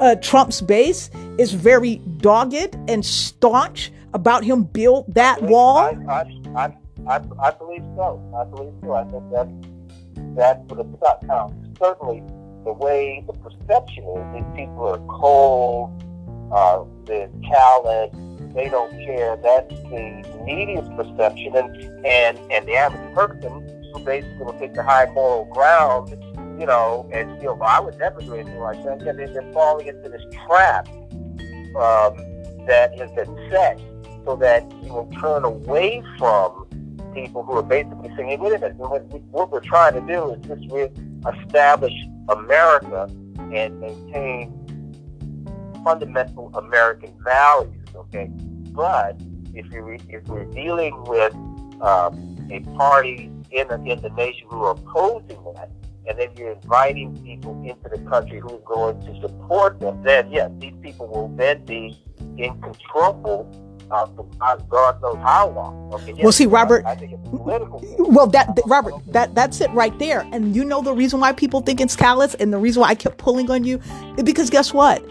[0.00, 5.78] uh, Trump's base is very dogged and staunch about him build that I wall?
[5.78, 6.76] I, I,
[7.08, 8.20] I, I, believe so.
[8.36, 8.92] I believe so.
[8.92, 9.48] I think that
[10.36, 11.52] that's what it's about.
[11.78, 12.22] Certainly,
[12.64, 16.02] the way the perception is, these people are cold,
[16.52, 18.10] uh, they're callous,
[18.54, 19.36] they don't care.
[19.36, 24.82] That's the media's perception, and and and the average person who basically will take the
[24.82, 26.10] high moral ground,
[26.58, 29.02] you know, and you know, well, I would never do anything like that.
[29.04, 32.16] Yeah, they're falling into this trap um,
[32.66, 33.80] that has been set
[34.24, 36.66] so that you will turn away from
[37.14, 40.46] people who are basically saying, hey, wait a minute, what, we're trying to do is
[40.46, 41.92] just re-establish
[42.28, 43.08] America
[43.52, 44.58] and maintain
[45.84, 48.30] fundamental American values, okay?
[48.70, 49.20] But
[49.54, 51.34] if, you if we're dealing with
[51.80, 55.70] um, a party in the, in the nation who are opposing that,
[56.06, 60.30] and then you're inviting people into the country who are going to support them, then
[60.30, 61.96] yes, these people will then be
[62.38, 63.48] in control
[63.92, 65.92] uh, God knows how long.
[65.94, 66.84] Okay, yes, well, see, Robert.
[66.86, 67.82] I, I think it's political.
[67.98, 70.20] Well, that, that Robert, that that's it right there.
[70.32, 72.94] And you know the reason why people think it's callous, and the reason why I
[72.94, 73.80] kept pulling on you,
[74.24, 75.04] because guess what?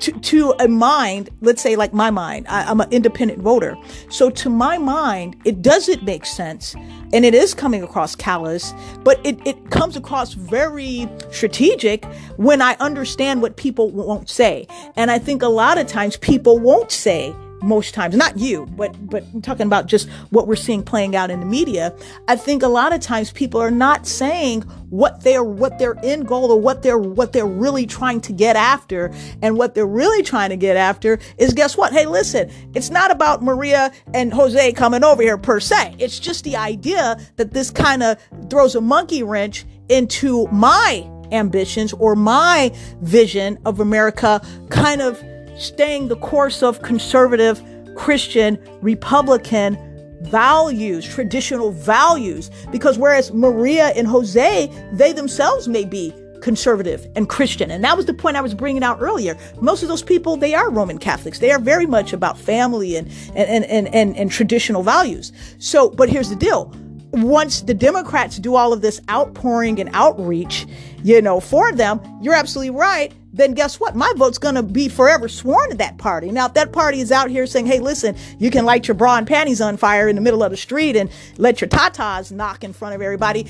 [0.00, 3.76] to, to a mind, let's say like my mind, I, am an independent voter.
[4.08, 6.74] So to my mind, it doesn't make sense
[7.12, 12.04] and it is coming across callous, but it, it comes across very strategic
[12.36, 14.66] when I understand what people won't say.
[14.96, 18.94] And I think a lot of times people won't say most times not you but
[19.08, 21.94] but I'm talking about just what we're seeing playing out in the media
[22.28, 26.26] i think a lot of times people are not saying what they're what their end
[26.26, 29.12] goal or what they're what they're really trying to get after.
[29.42, 31.92] And what they're really trying to get after is guess what?
[31.92, 35.96] Hey listen it's not about maria and jose coming over here per se.
[35.98, 38.18] It's just the idea that this kind of
[38.50, 44.40] throws a monkey wrench into my ambitions or my vision of america
[44.70, 45.22] kind of
[45.58, 47.62] staying the course of conservative,
[47.96, 49.76] Christian, Republican
[50.22, 52.50] values, traditional values.
[52.70, 57.70] Because whereas Maria and Jose, they themselves may be conservative and Christian.
[57.70, 59.36] And that was the point I was bringing out earlier.
[59.60, 61.40] Most of those people, they are Roman Catholics.
[61.40, 65.32] They are very much about family and, and, and, and, and traditional values.
[65.58, 66.72] So, but here's the deal.
[67.12, 70.66] Once the Democrats do all of this outpouring and outreach,
[71.02, 73.96] you know, for them, you're absolutely right then guess what?
[73.96, 76.30] My vote's going to be forever sworn to that party.
[76.30, 79.16] Now, if that party is out here saying, hey, listen, you can light your bra
[79.16, 82.64] and panties on fire in the middle of the street and let your tatas knock
[82.64, 83.44] in front of everybody,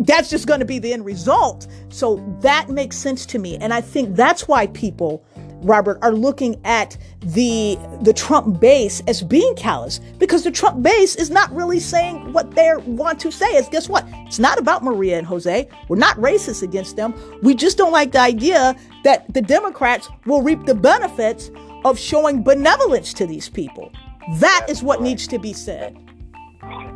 [0.00, 1.68] that's just going to be the end result.
[1.90, 3.56] So that makes sense to me.
[3.58, 5.24] And I think that's why people
[5.64, 11.16] Robert, are looking at the the Trump base as being callous because the Trump base
[11.16, 13.46] is not really saying what they want to say.
[13.56, 14.04] Is guess what?
[14.26, 15.66] It's not about Maria and Jose.
[15.88, 17.14] We're not racist against them.
[17.42, 21.50] We just don't like the idea that the Democrats will reap the benefits
[21.84, 23.90] of showing benevolence to these people.
[24.34, 25.08] That that's is what correct.
[25.08, 25.96] needs to be said.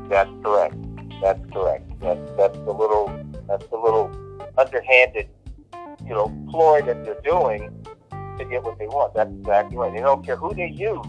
[0.09, 0.77] That's correct.
[1.23, 2.01] That's correct.
[2.01, 3.09] That's that's the little
[3.47, 4.11] that's the little
[4.59, 5.29] underhanded,
[6.05, 7.75] you know, ploy that they're doing
[8.39, 9.15] to get what they want.
[9.15, 9.93] That's exactly right.
[9.93, 11.05] They don't care who they use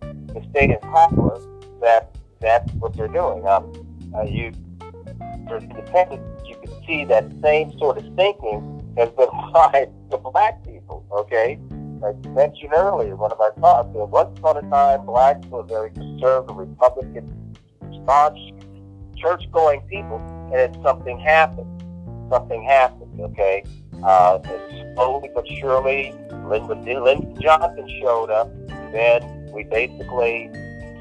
[0.00, 1.40] to stay in power.
[1.80, 3.46] That that's what they're doing.
[3.46, 3.72] Um,
[4.14, 4.52] uh, you,
[5.48, 10.64] for independents, you can see that same sort of thinking has been applied to black
[10.64, 11.04] people.
[11.10, 11.58] Okay,
[12.22, 13.94] you mentioned earlier, one of our talks.
[13.94, 17.56] Know, once upon a time, blacks were very conservative, Republican,
[18.02, 18.38] staunch,
[19.16, 20.18] church-going people,
[20.52, 21.70] and then something happened.
[22.30, 23.20] Something happened.
[23.20, 23.64] Okay,
[24.04, 24.38] uh,
[24.94, 26.10] slowly but surely,
[26.46, 28.50] when Lyndon Johnson showed up,
[28.92, 30.50] then we basically,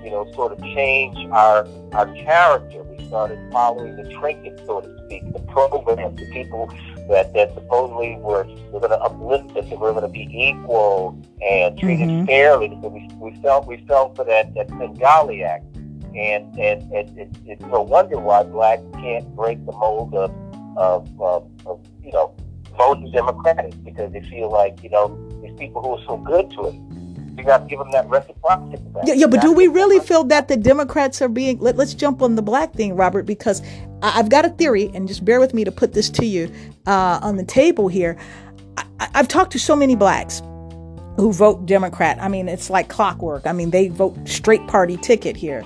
[0.03, 2.83] you know, sort of changed our our character.
[2.83, 6.71] We started following the trinket, so to speak, the program, the people
[7.09, 11.21] that, that supposedly were, were going to uplift us and we're going to be equal
[11.41, 12.25] and treated mm-hmm.
[12.25, 12.69] fairly.
[12.81, 17.29] So we, we felt we felt for that that Svengali Act, and and, and it,
[17.45, 20.31] it's no wonder why blacks can't break the mold of
[20.77, 22.33] of, of, of you know
[22.77, 26.67] voting Democratic because they feel like you know these people who are so good to
[26.67, 26.75] it.
[27.37, 28.83] You got to give them that reciprocity.
[29.05, 31.57] Yeah, yeah, but do we really feel that the Democrats are being?
[31.59, 33.63] Let, us jump on the black thing, Robert, because
[34.03, 36.53] I, have got a theory, and just bear with me to put this to you
[36.85, 38.17] uh, on the table here.
[38.77, 40.43] I, I've talked to so many blacks
[41.15, 42.19] who vote Democrat.
[42.21, 43.47] I mean, it's like clockwork.
[43.47, 45.63] I mean, they vote straight party ticket here,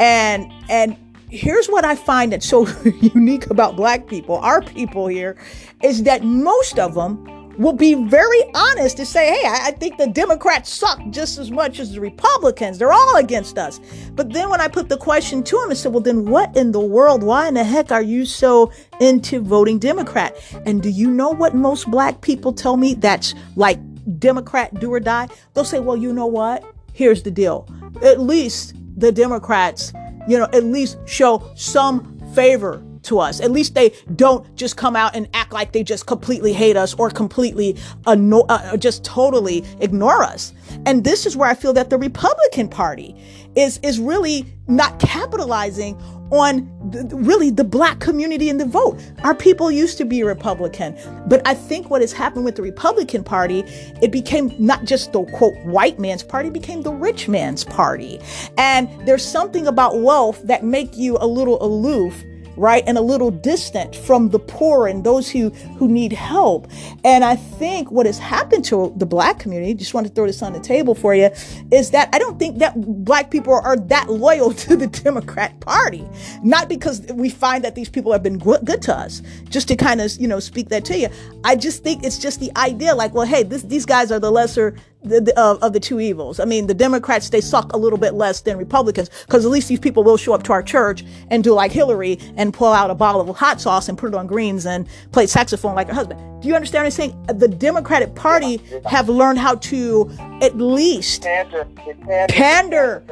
[0.00, 0.96] and and
[1.34, 2.66] here's what I find that's so
[3.00, 5.36] unique about black people, our people here,
[5.82, 10.08] is that most of them will be very honest to say, hey, I, think the
[10.08, 12.78] Democrats suck just as much as the Republicans.
[12.78, 13.80] They're all against us.
[14.12, 16.72] But then when I put the question to him and said, well, then what in
[16.72, 17.22] the world?
[17.22, 20.36] Why in the heck are you so into voting Democrat?
[20.66, 23.78] And do you know what most black people tell me that's like
[24.18, 25.28] Democrat do or die?
[25.54, 26.64] They'll say, well, you know what?
[26.92, 27.68] Here's the deal.
[28.02, 29.92] At least the Democrats
[30.28, 33.40] you know, at least show some favor to us.
[33.40, 36.94] At least they don't just come out and act like they just completely hate us
[36.94, 40.52] or completely anno- uh, just totally ignore us.
[40.86, 43.14] And this is where I feel that the Republican Party
[43.54, 45.96] is is really not capitalizing
[46.30, 46.70] on
[47.10, 49.00] really the black community in the vote.
[49.22, 53.24] Our people used to be Republican, but I think what has happened with the Republican
[53.24, 53.64] Party,
[54.02, 58.20] it became not just the quote white man's party, became the rich man's party.
[58.58, 62.22] And there's something about wealth that make you a little aloof
[62.56, 62.84] right?
[62.86, 66.68] And a little distant from the poor and those who, who need help.
[67.04, 70.42] And I think what has happened to the black community, just want to throw this
[70.42, 71.30] on the table for you,
[71.70, 76.06] is that I don't think that black people are that loyal to the Democrat Party.
[76.42, 80.00] Not because we find that these people have been good to us, just to kind
[80.00, 81.08] of, you know, speak that to you.
[81.44, 84.30] I just think it's just the idea like, well, hey, this, these guys are the
[84.30, 86.40] lesser the, the, uh, of the two evils.
[86.40, 89.68] I mean, the Democrats, they suck a little bit less than Republicans because at least
[89.68, 92.90] these people will show up to our church and do like Hillary and pull out
[92.90, 95.94] a bottle of hot sauce and put it on greens and play saxophone like her
[95.94, 96.42] husband.
[96.42, 97.26] do you understand what I'm saying?
[97.38, 101.66] The Democratic Party have learned how to at least pander.
[102.28, 103.02] pander.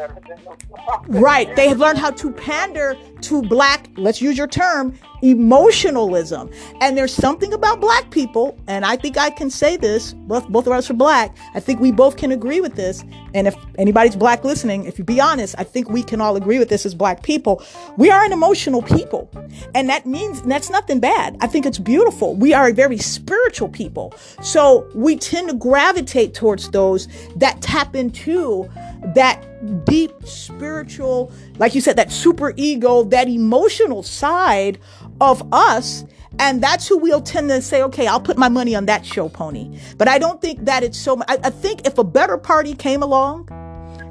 [1.09, 1.55] right.
[1.55, 6.51] They have learned how to pander to black, let's use your term, emotionalism.
[6.81, 10.67] And there's something about black people, and I think I can say this, both, both
[10.67, 11.35] of us are black.
[11.55, 13.05] I think we both can agree with this.
[13.35, 16.59] And if anybody's black listening, if you be honest, I think we can all agree
[16.59, 17.65] with this as black people.
[17.97, 19.31] We are an emotional people.
[19.75, 21.37] And that means that's nothing bad.
[21.41, 22.35] I think it's beautiful.
[22.35, 24.13] We are a very spiritual people.
[24.43, 28.69] So we tend to gravitate towards those that tap into
[29.15, 29.43] that
[29.85, 34.79] deep spiritual, like you said, that super ego, that emotional side
[35.21, 36.05] of us.
[36.39, 39.29] And that's who we'll tend to say, okay, I'll put my money on that show
[39.29, 39.79] pony.
[39.99, 43.03] But I don't think that it's so, I, I think if a better party came
[43.03, 43.49] along,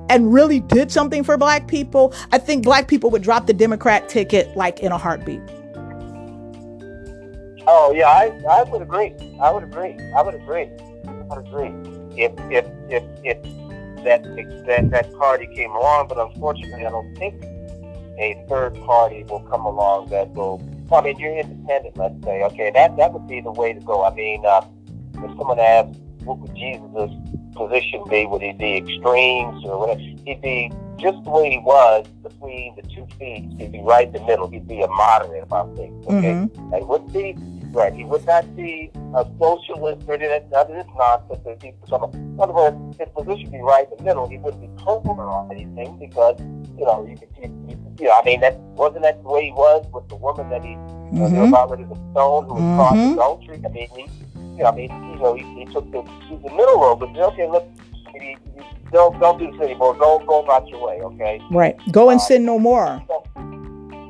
[0.10, 4.10] and really did something for black people, I think black people would drop the Democrat
[4.10, 5.42] ticket like in a heartbeat.
[7.66, 9.14] Oh yeah, I, I would agree.
[9.40, 9.98] I would agree.
[10.18, 10.70] I would agree.
[11.08, 11.72] I would agree.
[12.22, 13.38] If if if if
[14.04, 14.24] that
[14.66, 17.44] that that party came along, but unfortunately, I don't think
[18.18, 20.58] a third party will come along that will.
[20.90, 21.96] Well, I mean, you're independent.
[21.96, 24.04] Let's say, okay, that that would be the way to go.
[24.04, 24.62] I mean, uh,
[25.16, 27.12] if someone asks, what would Jesus'
[27.56, 28.26] position be?
[28.26, 30.00] Would he be extremes or whatever?
[30.00, 33.50] He'd be just the way he was between the two feet.
[33.58, 34.50] He'd be right in the middle.
[34.50, 36.06] He'd be a moderate about things.
[36.08, 36.74] Okay, mm-hmm.
[36.74, 37.38] and would be
[37.72, 37.94] right.
[37.94, 40.18] He would not be a socialist or.
[40.18, 41.40] None of this nonsense.
[41.46, 44.28] That he, in other words, his position would be right in the middle.
[44.28, 46.40] He wouldn't be polar on anything because
[46.78, 47.30] you know you could.
[47.42, 50.50] You, you know, I mean, that wasn't that the way he was with the woman
[50.50, 50.76] that he
[51.14, 51.36] mm-hmm.
[51.36, 52.78] you know, rid of the stone who was mm-hmm.
[52.78, 53.62] caught adultery.
[53.66, 54.02] I mean, he,
[54.58, 57.48] you know, I mean, you know, he, he took the, the middle road, but okay,
[57.50, 57.68] look,
[58.14, 58.38] he, he,
[58.92, 59.96] don't don't do this anymore.
[59.96, 61.42] Go go about your way, okay?
[61.52, 61.78] Right.
[61.92, 63.04] Go and uh, sin no more.
[63.08, 63.24] So,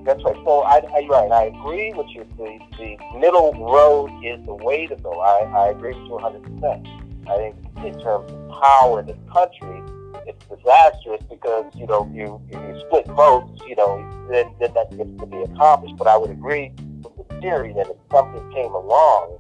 [0.04, 0.36] that's right.
[0.44, 1.32] So I, I right.
[1.32, 2.26] I agree with you.
[2.38, 5.12] The the middle road is the way to go.
[5.20, 6.44] I, I agree with you 100.
[6.44, 6.88] percent
[7.28, 9.84] I think in terms of power in this country,
[10.26, 13.62] it's disastrous because you know you you split votes.
[13.68, 15.98] You know then then that gets to be accomplished.
[15.98, 16.74] But I would agree
[17.04, 19.38] with the theory that if something came along,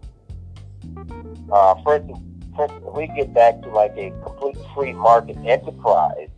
[1.51, 2.19] uh, for instance,
[2.55, 6.29] for instance, we get back to like a complete free market enterprise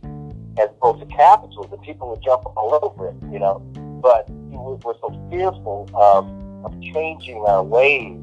[0.56, 3.16] as opposed to capitalism, people would jump all over it.
[3.30, 6.28] You know but we're so fearful of,
[6.66, 8.20] of changing our ways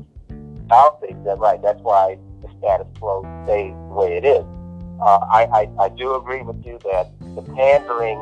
[0.68, 4.46] about things that, right, that's why the status quo stays the way it is.
[5.02, 8.20] Uh, I, I, I, do agree with you that the pandering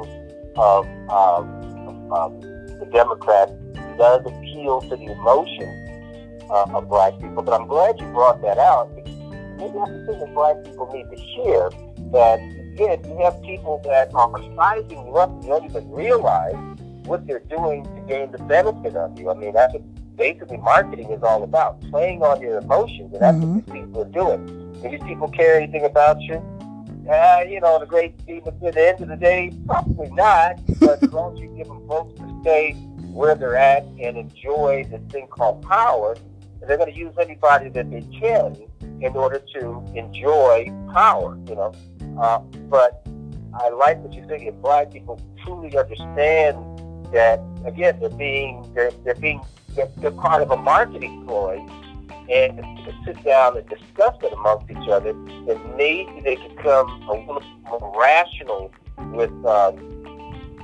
[0.55, 3.51] of, um, of the Democrats
[3.97, 8.57] does appeal to the emotions uh, of black people, but I'm glad you brought that
[8.57, 9.19] out because
[9.57, 11.69] maybe that's the thing that black people need to hear
[12.13, 16.55] that, again, you have people that are sizing you up and you don't even realize
[17.09, 19.29] what they're doing to gain the benefit of you.
[19.29, 23.37] I mean, that's what basically marketing is all about, playing on your emotions, and that's
[23.37, 23.55] mm-hmm.
[23.55, 24.45] what these people are doing.
[24.81, 26.35] Do these people care anything about you?
[27.09, 30.59] Uh, you know, the great scheme at the end of the day, probably not.
[30.79, 32.73] But as long as you give them votes to stay
[33.11, 36.15] where they're at and enjoy this thing called power,
[36.67, 38.55] they're going to use anybody that they can
[39.01, 41.39] in order to enjoy power.
[41.47, 41.73] You know,
[42.21, 42.39] uh,
[42.69, 43.07] but
[43.59, 44.45] I like what you say.
[44.45, 46.57] If black people truly understand
[47.11, 49.41] that again they're being they're, they're being
[49.75, 51.57] they're, they're part of a marketing ploy
[52.29, 56.87] and to sit down and discuss it amongst each other, then maybe they could come
[57.09, 58.71] a little more rational
[59.13, 59.71] with uh,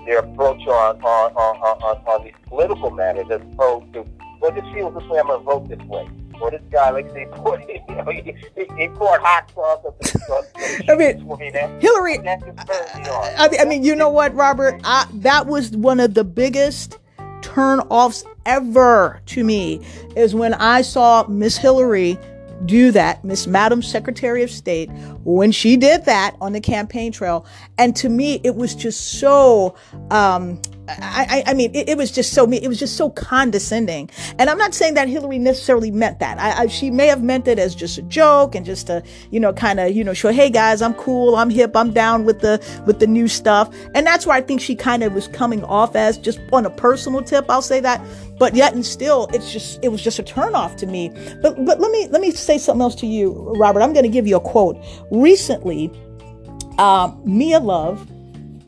[0.05, 4.05] their approach on on, on, on, on these political matters as opposed to,
[4.41, 6.07] well, this feels this way, I'm going to vote this way.
[6.41, 8.35] Or this guy, like they you know, he,
[8.77, 12.19] he poured hot sauce on the, I mean, Hillary.
[12.27, 14.79] I, I mean, you know what, Robert?
[14.83, 16.99] I, that was one of the biggest
[17.41, 19.79] turn offs ever to me
[20.15, 22.17] is when I saw Miss Hillary
[22.65, 24.89] do that, Miss Madam Secretary of State,
[25.23, 27.45] when she did that on the campaign trail.
[27.77, 29.75] And to me, it was just so,
[30.11, 32.57] um, I, I, mean, it, it, was just so me.
[32.57, 34.09] it was just so condescending.
[34.37, 36.39] And I'm not saying that Hillary necessarily meant that.
[36.39, 39.39] I, I, she may have meant it as just a joke and just to, you
[39.39, 42.41] know, kind of, you know, show, hey guys, I'm cool, I'm hip, I'm down with
[42.41, 43.73] the with the new stuff.
[43.95, 46.69] And that's where I think she kind of was coming off as just on a
[46.69, 47.45] personal tip.
[47.49, 48.01] I'll say that.
[48.37, 51.09] But yet and still, it's just it was just a turnoff to me.
[51.41, 53.81] But but let me let me say something else to you, Robert.
[53.81, 54.77] I'm going to give you a quote.
[55.09, 55.91] Recently,
[56.77, 58.07] um, Mia Love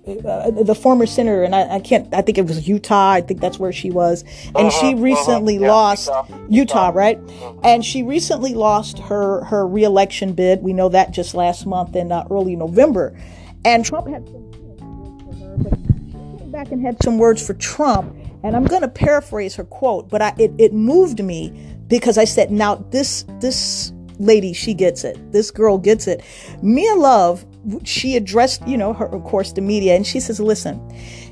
[0.07, 2.13] uh, the former senator, and I, I, can't.
[2.13, 3.11] I think it was Utah.
[3.11, 5.01] I think that's where she was, and uh-huh, she uh-huh.
[5.01, 5.65] recently uh-huh.
[5.65, 7.17] Yeah, lost Utah, Utah, Utah right?
[7.17, 7.53] Uh-huh.
[7.63, 10.63] And she recently lost her her reelection bid.
[10.63, 13.19] We know that just last month in uh, early November,
[13.65, 17.45] and Trump had some words for her, but she came back and had some words
[17.45, 18.15] for Trump.
[18.43, 21.49] And I'm going to paraphrase her quote, but I, it, it moved me
[21.87, 25.17] because I said, now this this lady, she gets it.
[25.31, 26.23] This girl gets it.
[26.61, 27.45] Mia Love,
[27.83, 30.81] she addressed, you know, her of course the media, and she says, listen,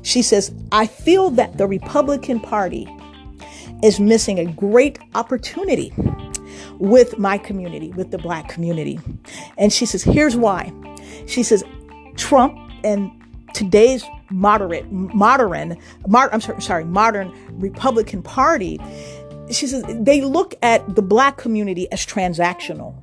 [0.02, 2.88] she says, I feel that the Republican Party
[3.82, 5.92] is missing a great opportunity
[6.78, 8.98] with my community, with the black community.
[9.58, 10.72] And she says, here's why.
[11.26, 11.64] She says,
[12.16, 13.10] Trump and
[13.54, 15.76] today's moderate, modern,
[16.06, 18.78] mod, I'm sorry, sorry, modern Republican Party
[19.50, 22.94] she says they look at the black community as transactional.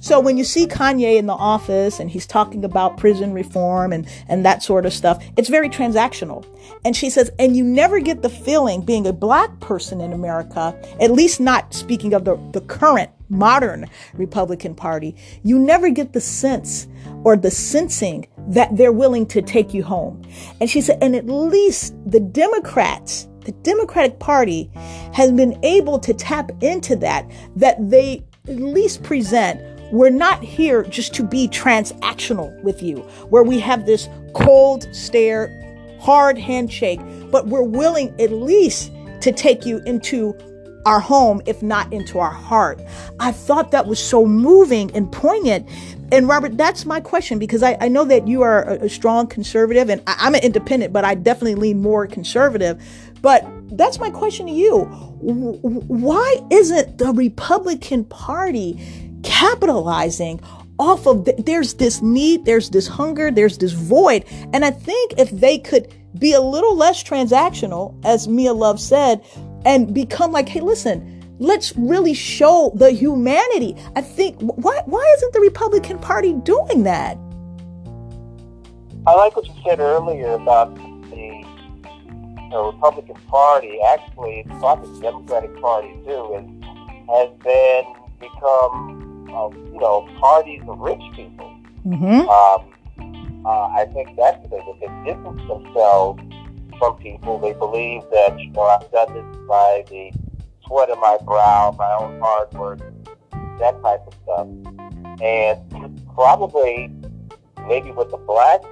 [0.00, 4.06] So when you see Kanye in the office and he's talking about prison reform and,
[4.28, 6.46] and that sort of stuff, it's very transactional.
[6.84, 10.78] And she says, and you never get the feeling being a black person in America,
[11.00, 16.20] at least not speaking of the, the current modern Republican Party, you never get the
[16.20, 16.86] sense
[17.24, 20.22] or the sensing that they're willing to take you home.
[20.60, 24.68] And she said, and at least the Democrats the Democratic Party
[25.14, 29.60] has been able to tap into that, that they at least present
[29.92, 32.98] we're not here just to be transactional with you,
[33.30, 35.48] where we have this cold stare,
[36.00, 38.90] hard handshake, but we're willing at least
[39.20, 40.36] to take you into
[40.86, 42.80] our home, if not into our heart.
[43.18, 45.68] I thought that was so moving and poignant.
[46.12, 49.26] And Robert, that's my question because I, I know that you are a, a strong
[49.26, 52.80] conservative and I, I'm an independent, but I definitely lean more conservative.
[53.22, 53.44] But
[53.76, 54.84] that's my question to you.
[54.84, 58.78] Why isn't the Republican Party
[59.22, 60.40] capitalizing
[60.78, 64.24] off of the, there's this need, there's this hunger, there's this void.
[64.52, 69.24] And I think if they could be a little less transactional, as Mia Love said,
[69.64, 73.76] and become like, hey, listen, let's really show the humanity.
[73.94, 77.18] I think why why isn't the Republican Party doing that?
[79.06, 80.76] I like what you said earlier about
[82.50, 86.64] the Republican Party, actually, probably the Democratic Party too, is,
[87.08, 87.84] has been
[88.20, 91.52] become, uh, you know, parties of rich people.
[91.86, 92.28] Mm-hmm.
[92.28, 94.78] Um, uh, I think that's the thing.
[94.80, 96.22] They distance themselves
[96.78, 97.38] from people.
[97.38, 100.12] They believe that, you know, I've done this by the
[100.66, 102.80] sweat of my brow, my own hard work,
[103.60, 104.48] that type of stuff.
[105.22, 106.90] And probably,
[107.68, 108.66] maybe what the blacks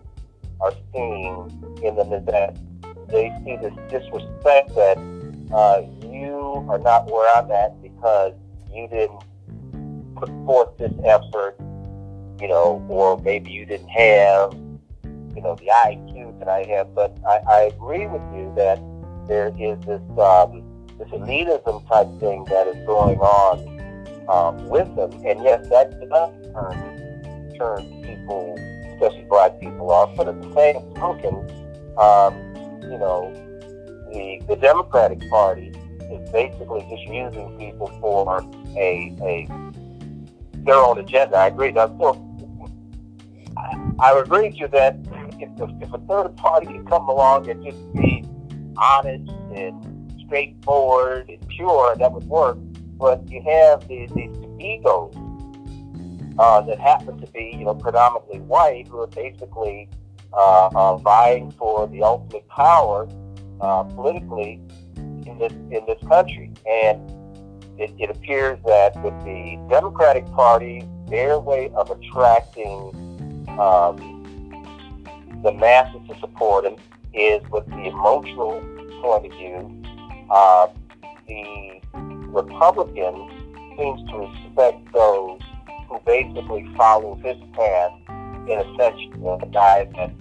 [0.61, 2.57] are seeing in the that
[3.15, 4.99] they see this disrespect that
[5.55, 8.35] uh, you are not where I'm at because
[8.75, 9.23] you didn't
[10.17, 11.55] put forth this effort,
[12.41, 16.93] you know, or maybe you didn't have, you know, the IQ that I have.
[16.93, 18.83] But I, I agree with you that
[19.29, 20.65] there is this um,
[20.99, 26.35] this elitism type thing that is going on um, with them, and yes, that does
[26.53, 28.57] turn turn people,
[28.93, 30.17] especially black people, off.
[30.17, 31.35] But at the same token,
[31.97, 32.54] um,
[32.95, 33.33] you know,
[34.13, 35.73] the the Democratic Party
[36.13, 38.41] is basically just using people for
[38.77, 39.49] a a
[40.65, 41.37] their own agenda.
[41.37, 41.73] I agree.
[41.73, 42.09] Now, so
[43.57, 44.97] I, I agree with you that
[45.41, 45.51] if,
[45.83, 48.25] if a third party can come along and just be
[48.77, 49.77] honest and
[50.25, 52.57] straightforward and pure, that would work.
[52.97, 55.13] But you have these, these egos
[56.39, 59.89] uh, that happen to be, you know, predominantly white, who are basically
[60.99, 63.09] vying for the ultimate power
[63.61, 64.61] uh, politically
[64.97, 66.51] in this in this country.
[66.69, 67.01] And
[67.79, 72.95] it, it, appears that with the Democratic Party, their way of attracting
[73.59, 76.77] um, the masses to support them
[77.13, 78.61] is with the emotional
[79.03, 79.83] point of view.
[80.31, 80.69] Uh,
[81.27, 83.29] the Republican
[83.77, 85.41] seems to respect those
[85.89, 87.93] who basically follow his path
[88.49, 90.13] in a sense, know, guy that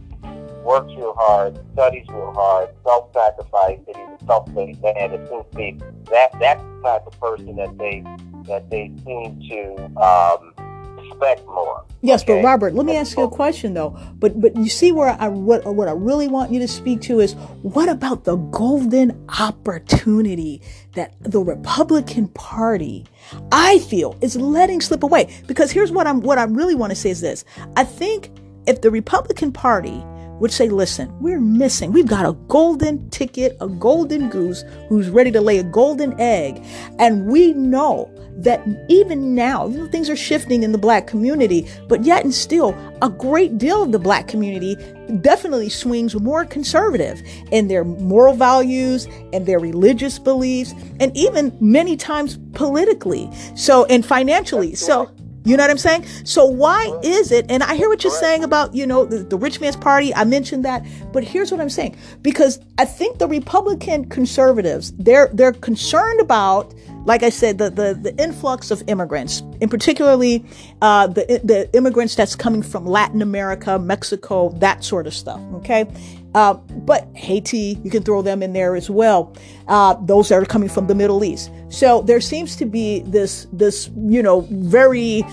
[0.63, 5.11] works real hard, studies real hard, self-sacrifice, and he's a self-made man.
[5.11, 5.79] It seems to be
[6.11, 8.03] that that's the type of person that they
[8.47, 10.53] that they seem to um,
[10.97, 11.85] respect more.
[12.01, 12.41] Yes, okay?
[12.41, 13.97] but Robert, let me ask you a question though.
[14.15, 17.19] But but you see where I what what I really want you to speak to
[17.19, 20.61] is what about the golden opportunity
[20.95, 23.05] that the Republican Party
[23.51, 25.33] I feel is letting slip away?
[25.47, 27.45] Because here's what I'm what I really want to say is this.
[27.77, 28.31] I think
[28.67, 30.03] if the Republican Party
[30.39, 31.91] would say, listen, we're missing.
[31.91, 36.63] We've got a golden ticket, a golden goose who's ready to lay a golden egg.
[36.99, 41.67] And we know that even now, you know, things are shifting in the black community,
[41.87, 44.75] but yet and still, a great deal of the black community
[45.21, 47.21] definitely swings more conservative
[47.51, 53.29] in their moral values and their religious beliefs, and even many times politically.
[53.55, 54.75] So, and financially.
[54.75, 55.11] So,
[55.45, 56.05] you know what I'm saying?
[56.23, 57.45] So why is it?
[57.49, 60.13] And I hear what you're saying about, you know, the, the, rich man's party.
[60.15, 61.97] I mentioned that, but here's what I'm saying.
[62.21, 66.73] Because I think the Republican conservatives, they're they're concerned about
[67.05, 70.45] like I said, the the, the influx of immigrants, in particularly
[70.81, 75.41] uh, the the immigrants that's coming from Latin America, Mexico, that sort of stuff.
[75.55, 75.85] Okay,
[76.33, 79.35] uh, but Haiti, you can throw them in there as well.
[79.67, 81.51] Uh, those that are coming from the Middle East.
[81.73, 85.23] So there seems to be this this you know very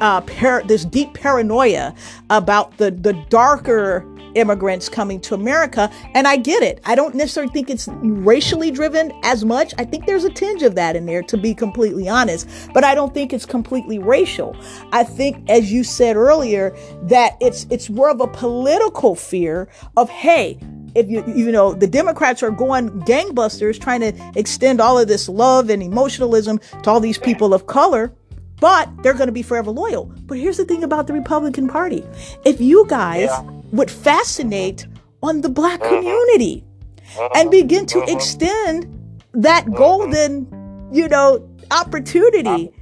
[0.00, 1.94] uh, par- this deep paranoia
[2.30, 5.88] about the the darker immigrants coming to America.
[6.14, 6.80] And I get it.
[6.84, 9.72] I don't necessarily think it's racially driven as much.
[9.78, 12.48] I think there's a tinge of that in there, to be completely honest.
[12.72, 14.56] But I don't think it's completely racial.
[14.90, 20.10] I think, as you said earlier, that it's it's more of a political fear of,
[20.10, 20.58] hey,
[20.94, 25.28] if you you know the democrats are going gangbusters trying to extend all of this
[25.28, 28.12] love and emotionalism to all these people of color
[28.60, 32.04] but they're going to be forever loyal but here's the thing about the republican party
[32.44, 34.86] if you guys yeah would fascinate
[35.22, 35.96] on the black mm-hmm.
[35.96, 36.64] community
[37.18, 37.50] and mm-hmm.
[37.50, 38.16] begin to mm-hmm.
[38.16, 38.86] extend
[39.32, 40.46] that golden,
[40.92, 42.72] you know, opportunity.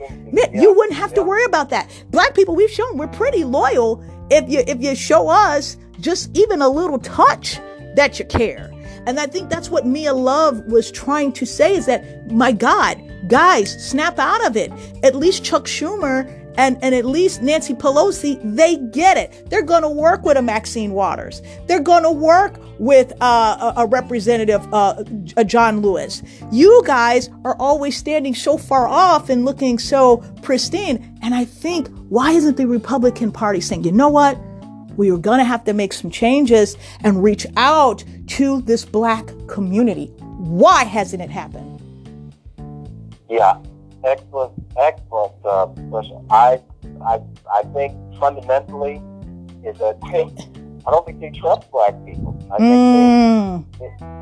[0.52, 1.90] You wouldn't have to worry about that.
[2.10, 6.60] Black people, we've shown we're pretty loyal if you if you show us just even
[6.60, 7.58] a little touch
[7.94, 8.70] that you care.
[9.06, 12.98] And I think that's what Mia Love was trying to say is that, my God,
[13.26, 14.72] guys, snap out of it.
[15.02, 19.48] At least Chuck Schumer and, and at least Nancy Pelosi, they get it.
[19.48, 21.42] They're going to work with a Maxine Waters.
[21.66, 25.02] They're going to work with uh, a, a, representative, uh,
[25.36, 26.22] a John Lewis.
[26.50, 31.18] You guys are always standing so far off and looking so pristine.
[31.22, 34.38] And I think, why isn't the Republican Party saying, you know what?
[34.96, 39.30] We are going to have to make some changes and reach out to this black
[39.46, 40.06] community.
[40.38, 41.68] Why hasn't it happened?
[43.28, 43.58] Yeah,
[44.04, 46.26] excellent, excellent uh, question.
[46.30, 46.60] I,
[47.04, 47.20] I,
[47.52, 49.02] I think fundamentally
[49.64, 49.98] is that
[50.86, 52.36] I don't think they trust black people.
[52.52, 53.64] I think mm.
[53.78, 54.21] they, they,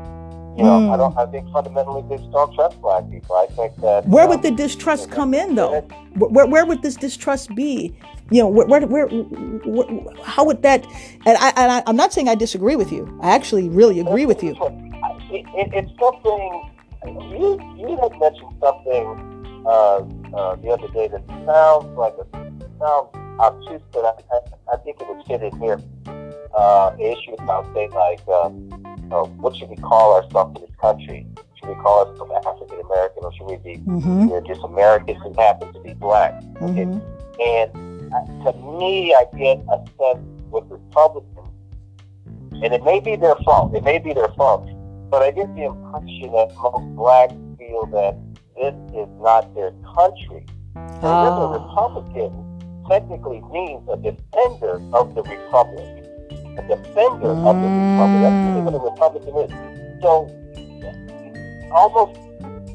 [0.57, 0.93] you know, mm.
[0.93, 1.17] I don't.
[1.17, 3.35] I think fundamentally they don't trust black people.
[3.35, 4.05] I think that.
[4.05, 5.81] Where would the distrust come in, though?
[6.15, 7.95] Where, where would this distrust be?
[8.31, 10.85] You know, where, where, where, where how would that?
[11.25, 13.17] And I, and I, am not saying I disagree with you.
[13.21, 14.51] I actually really agree with you.
[15.31, 16.69] It, it, it's something.
[17.05, 20.03] You you had mentioned something uh,
[20.35, 22.25] uh, the other day that sounds like a
[22.77, 25.79] sounds obtuse, but I, I, I think it would fit in here.
[26.53, 28.51] Uh, the issue about saying like, uh,
[29.11, 31.25] uh, what should we call ourselves in this country?
[31.55, 34.21] Should we call ourselves African American, or should we be mm-hmm.
[34.21, 36.33] you know, just Americans who happen to be black?
[36.61, 37.41] Okay, mm-hmm.
[37.41, 41.49] and uh, to me, I get a sense with Republicans,
[42.51, 43.73] and it may be their fault.
[43.73, 44.69] It may be their fault,
[45.09, 48.17] but I get the impression that most blacks feel that
[48.57, 50.45] this is not their country.
[50.75, 50.89] Oh.
[51.01, 52.51] Remember, Republican
[52.89, 56.00] technically means a defender of the republic.
[56.57, 58.21] A defender of the republic.
[58.21, 60.01] That's really what a Republican is.
[60.01, 60.27] So,
[61.71, 62.19] almost,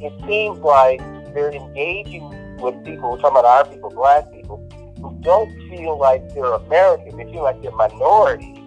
[0.03, 1.01] it seems like
[1.35, 2.29] they're engaging
[2.61, 4.67] with people, we're talking about our people, black people,
[5.01, 7.17] who don't feel like they're American.
[7.17, 8.59] They feel like they're minorities.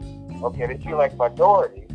[0.44, 1.90] Okay, they feel like minorities,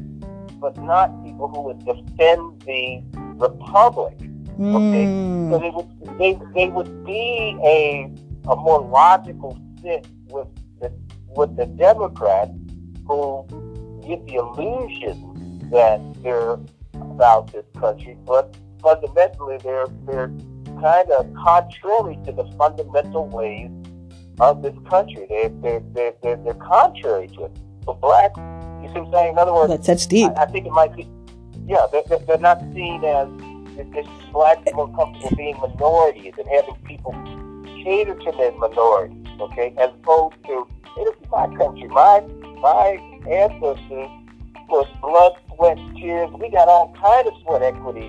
[0.60, 3.02] but not people who would defend the
[3.36, 4.14] republic.
[4.60, 5.50] Okay, mm.
[5.50, 8.12] so they would they, they would be a
[8.48, 10.48] a more logical fit with
[10.80, 10.92] the
[11.36, 12.52] with the Democrats
[13.06, 13.46] who
[14.06, 16.58] give the illusion that they're
[16.94, 20.32] about this country, but fundamentally they're they're
[20.80, 23.70] kind of contrary to the fundamental ways
[24.40, 25.26] of this country.
[25.28, 27.52] They they're they're they're, they're contrary to it.
[27.84, 29.32] So black, you see what I'm saying?
[29.32, 30.32] In other words, that's, that's deep.
[30.36, 31.08] I, I think it might be.
[31.66, 33.28] Yeah, they're, they're not seen as
[34.32, 37.12] blacks are more comfortable being minorities and having people
[37.82, 41.88] cater to their minorities, okay, as opposed to it is my country.
[41.88, 42.20] My
[42.64, 42.96] my
[43.28, 44.08] ancestors
[44.70, 46.30] put blood, sweat, tears.
[46.40, 48.06] We got all kind of sweat equity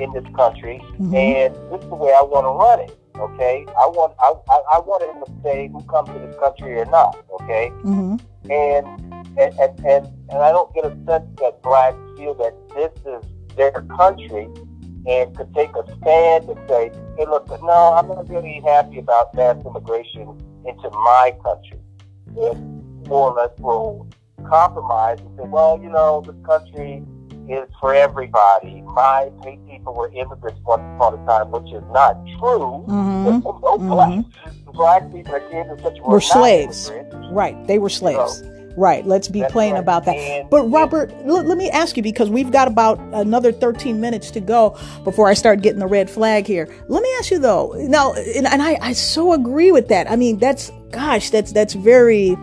[0.00, 1.14] in this country, mm-hmm.
[1.14, 2.98] and this is the way I want to run it.
[3.18, 6.78] Okay, I want I, I, I want them to say who comes to this country
[6.80, 7.22] or not.
[7.40, 8.16] Okay, mm-hmm.
[8.50, 8.86] and,
[9.36, 13.22] and and and and I don't get a sense that blacks feel that this is
[13.56, 14.48] their country
[15.06, 19.34] and could take a stand and say, hey, look, no, I'm not really happy about
[19.34, 21.80] mass immigration into my country.
[23.06, 24.06] More or less will
[24.48, 27.02] compromise and say, well, you know, this country
[27.48, 28.82] is for everybody.
[28.82, 32.84] My people were immigrants once upon a time, which is not true.
[32.88, 33.24] Mm-hmm.
[33.24, 33.88] no mm-hmm.
[33.88, 34.24] black,
[34.74, 36.90] black people that came to such were slaves.
[37.30, 38.40] Right, they were slaves.
[38.40, 39.04] So, Right.
[39.04, 39.80] Let's be That's plain right.
[39.80, 40.14] about that.
[40.14, 44.30] And, but Robert, l- let me ask you because we've got about another 13 minutes
[44.30, 46.72] to go before I start getting the red flag here.
[46.86, 47.72] Let me ask you though.
[47.76, 50.08] Now, and, and I, I so agree with that.
[50.08, 52.36] I mean, that's gosh, that's that's very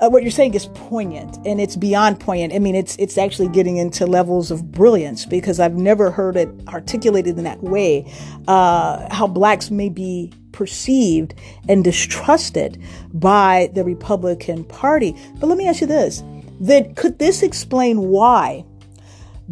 [0.00, 2.52] uh, what you're saying is poignant and it's beyond poignant.
[2.52, 6.48] I mean, it's it's actually getting into levels of brilliance because I've never heard it
[6.68, 8.10] articulated in that way.
[8.46, 11.34] Uh, how blacks may be perceived
[11.68, 12.82] and distrusted
[13.12, 15.16] by the Republican Party.
[15.40, 16.22] But let me ask you this:
[16.60, 18.64] that could this explain why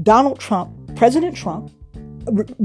[0.02, 1.72] Donald Trump, President Trump,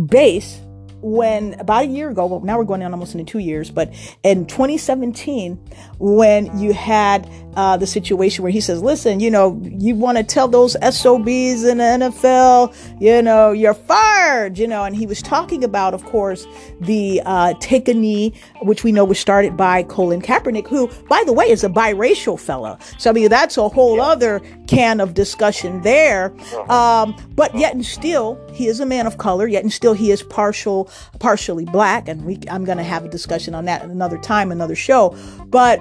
[0.08, 0.62] base
[1.02, 3.94] when about a year ago, well, now we're going on almost into two years, but
[4.24, 5.56] in 2017,
[6.00, 10.24] when you had uh, the situation where he says, listen, you know, you want to
[10.24, 15.22] tell those SOBs in the NFL, you know, you're fired, you know, and he was
[15.22, 16.48] talking about, of course,
[16.80, 21.24] the uh, take a knee, which we know was started by Colin Kaepernick, who, by
[21.26, 22.78] the way, is a biracial fella.
[22.98, 24.04] So, I mean, that's a whole yeah.
[24.04, 26.34] other can of discussion there.
[26.54, 27.04] Uh-huh.
[27.04, 30.12] Um, but yet and still, he is a man of color, yet and still he
[30.12, 30.90] is partial,
[31.20, 32.08] partially black.
[32.08, 35.16] And we, I'm going to have a discussion on that another time, another show.
[35.48, 35.80] But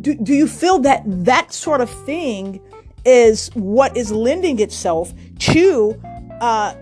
[0.00, 2.60] do, do you feel that that sort of thing
[3.04, 6.00] is what is lending itself to
[6.40, 6.74] uh,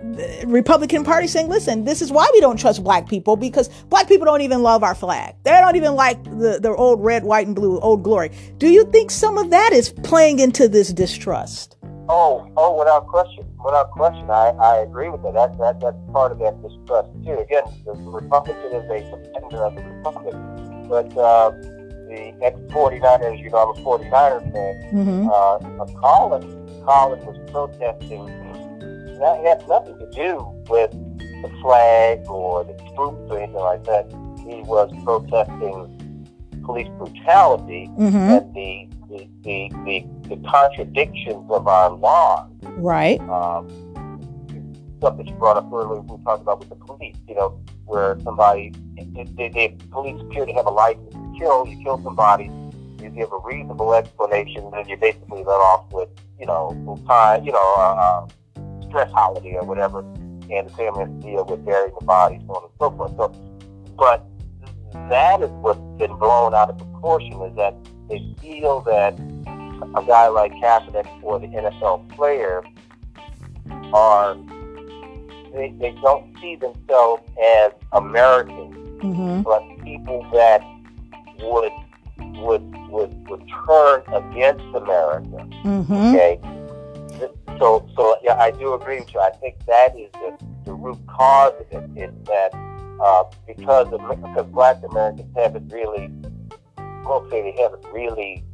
[0.47, 4.25] Republican Party saying, listen, this is why we don't trust black people because black people
[4.25, 5.35] don't even love our flag.
[5.45, 8.31] They don't even like the, the old red, white, and blue, old glory.
[8.59, 11.77] Do you think some of that is playing into this distrust?
[12.09, 15.35] Oh, oh, without question, without question, I, I agree with that.
[15.35, 15.81] That, that.
[15.81, 17.39] That's part of that distrust too.
[17.39, 20.35] Again, the Republican is a defender of the Republic,
[20.89, 24.75] but uh, the ex 49ers, you know, I'm a 49er fan.
[24.93, 25.29] Mm-hmm.
[25.31, 26.43] Uh, Colin,
[26.85, 28.27] Colin was protesting.
[29.21, 34.11] That had nothing to do with the flag or the troops or anything like that.
[34.47, 36.29] He was protesting
[36.65, 38.17] police brutality mm-hmm.
[38.17, 42.51] and the the, the, the, the, contradictions of our laws.
[42.63, 43.21] Right.
[43.23, 43.69] Um,
[44.99, 48.19] stuff that you brought up earlier, we talked about with the police, you know, where
[48.25, 52.51] somebody, the, police appear to have a license to kill, you kill somebody,
[53.03, 56.09] you give a reasonable explanation, then you're basically let off with,
[56.41, 58.27] you know, time, you know, uh,
[58.89, 62.55] stress holiday or whatever, and the family has to deal with burying the bodies, so
[62.55, 63.17] on and so forth.
[63.17, 63.29] So,
[63.99, 64.27] but
[65.11, 67.75] that is what's been blown out of proportion is that
[68.09, 69.17] they feel that
[69.97, 72.63] a guy like Kaepernick or the NFL player
[73.93, 74.37] are
[75.55, 79.43] they, they don't see themselves as Americans, mm-hmm.
[79.43, 80.61] but people that
[81.41, 81.73] would
[82.37, 85.49] would would would turn against America.
[85.65, 85.93] Mm-hmm.
[85.93, 86.41] Okay,
[87.59, 89.21] so so yeah, I do agree with you.
[89.21, 92.53] I think that is the, the root cause of it is that
[93.03, 96.11] uh, because of, because Black Americans haven't really,
[97.05, 98.45] we'll say they haven't really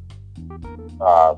[1.01, 1.35] uh,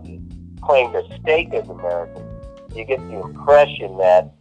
[0.61, 2.29] claimed their stake as Americans.
[2.75, 4.33] You get the impression that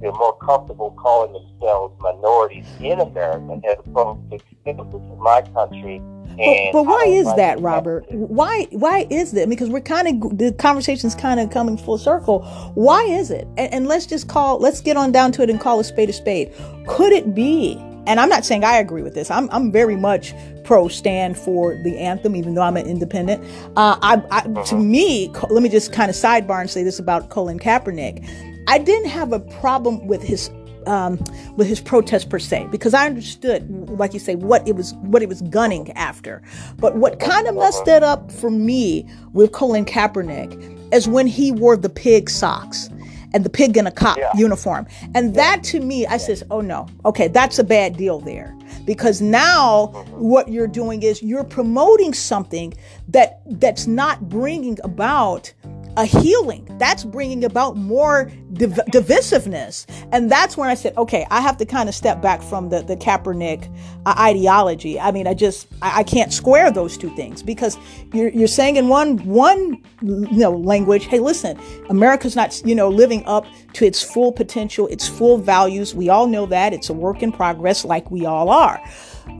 [0.00, 6.00] they're more comfortable calling themselves minorities in America as opposed to citizens of my country
[6.38, 8.06] but, but, why is that, Robert?
[8.10, 9.48] Why why is that?
[9.48, 12.42] Because we're kind of the conversation's kind of coming full circle.
[12.74, 13.48] Why is it?
[13.56, 16.10] And, and, let's just call let's get on down to it and call a spade
[16.10, 16.52] a spade.
[16.86, 17.82] Could it be?
[18.08, 19.30] And I'm not saying I agree with this.
[19.30, 20.32] I'm I'm very much
[20.64, 23.44] pro stand for the anthem, even though I'm an independent.
[23.76, 24.76] Uh, I, I to uh-huh.
[24.76, 28.26] me, let me just kind of sidebar and say this about Colin Kaepernick.
[28.66, 30.50] I didn't have a problem with his
[30.86, 31.18] um,
[31.56, 35.22] with his protest per se, because I understood, like you say, what it was what
[35.22, 36.42] it was gunning after.
[36.78, 41.52] But what kind of messed it up for me with Colin Kaepernick is when he
[41.52, 42.88] wore the pig socks
[43.34, 44.30] and the pig in a cop yeah.
[44.34, 44.86] uniform.
[45.14, 48.56] And that to me, I says, oh no, okay, that's a bad deal there.
[48.84, 50.10] Because now mm-hmm.
[50.18, 52.74] what you're doing is you're promoting something
[53.08, 55.52] that that's not bringing about
[55.98, 56.64] a healing.
[56.78, 59.84] That's bringing about more div- divisiveness.
[60.12, 62.82] And that's when I said, okay, I have to kind of step back from the,
[62.82, 63.68] the Kaepernick
[64.06, 65.00] uh, ideology.
[65.00, 67.76] I mean, I just, I, I, can't square those two things because
[68.14, 71.58] you're, you're saying in one, one, you know, language, hey, listen,
[71.90, 75.96] America's not, you know, living up to its full potential, its full values.
[75.96, 76.72] We all know that.
[76.72, 78.80] It's a work in progress like we all are.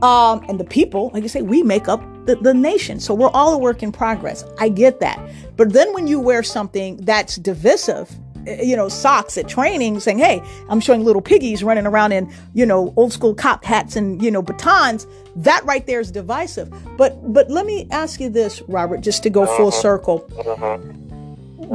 [0.01, 2.99] Um, and the people, like I say, we make up the, the nation.
[2.99, 4.45] So we're all a work in progress.
[4.59, 5.19] I get that.
[5.57, 8.11] But then when you wear something that's divisive,
[8.45, 12.31] eh, you know, socks at training saying, Hey, I'm showing little piggies running around in,
[12.53, 15.07] you know, old school cop hats and, you know, batons.
[15.35, 16.71] That right there is divisive.
[16.97, 19.81] But, but let me ask you this, Robert, just to go full uh-huh.
[19.81, 20.29] circle.
[20.37, 20.77] Uh-huh.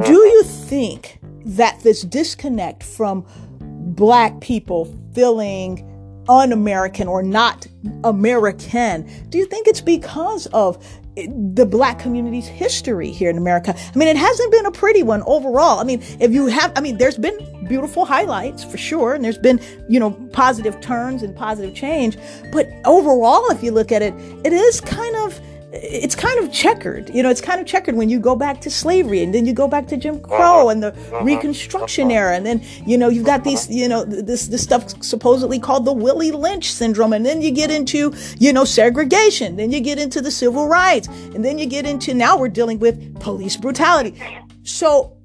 [0.03, 3.25] Do you think that this disconnect from
[3.59, 5.91] black people feeling
[6.27, 7.67] un-American or not
[8.03, 9.09] American.
[9.29, 10.83] Do you think it's because of
[11.15, 13.73] the black community's history here in America.
[13.73, 15.79] I mean, it hasn't been a pretty one overall.
[15.79, 19.37] I mean, if you have, I mean, there's been beautiful highlights for sure, and there's
[19.37, 22.17] been, you know, positive turns and positive change.
[22.51, 24.13] But overall, if you look at it,
[24.43, 25.39] it is kind of
[25.83, 27.09] it's kind of checkered.
[27.09, 29.53] You know, it's kind of checkered when you go back to slavery and then you
[29.53, 30.69] go back to Jim Crow uh-huh.
[30.69, 31.23] and the uh-huh.
[31.23, 32.17] Reconstruction uh-huh.
[32.17, 32.35] era.
[32.35, 35.93] And then, you know, you've got these, you know, this, this stuff supposedly called the
[35.93, 37.13] Willie Lynch syndrome.
[37.13, 39.57] And then you get into, you know, segregation.
[39.57, 41.07] Then you get into the civil rights.
[41.07, 44.15] And then you get into now we're dealing with police brutality.
[44.63, 45.17] So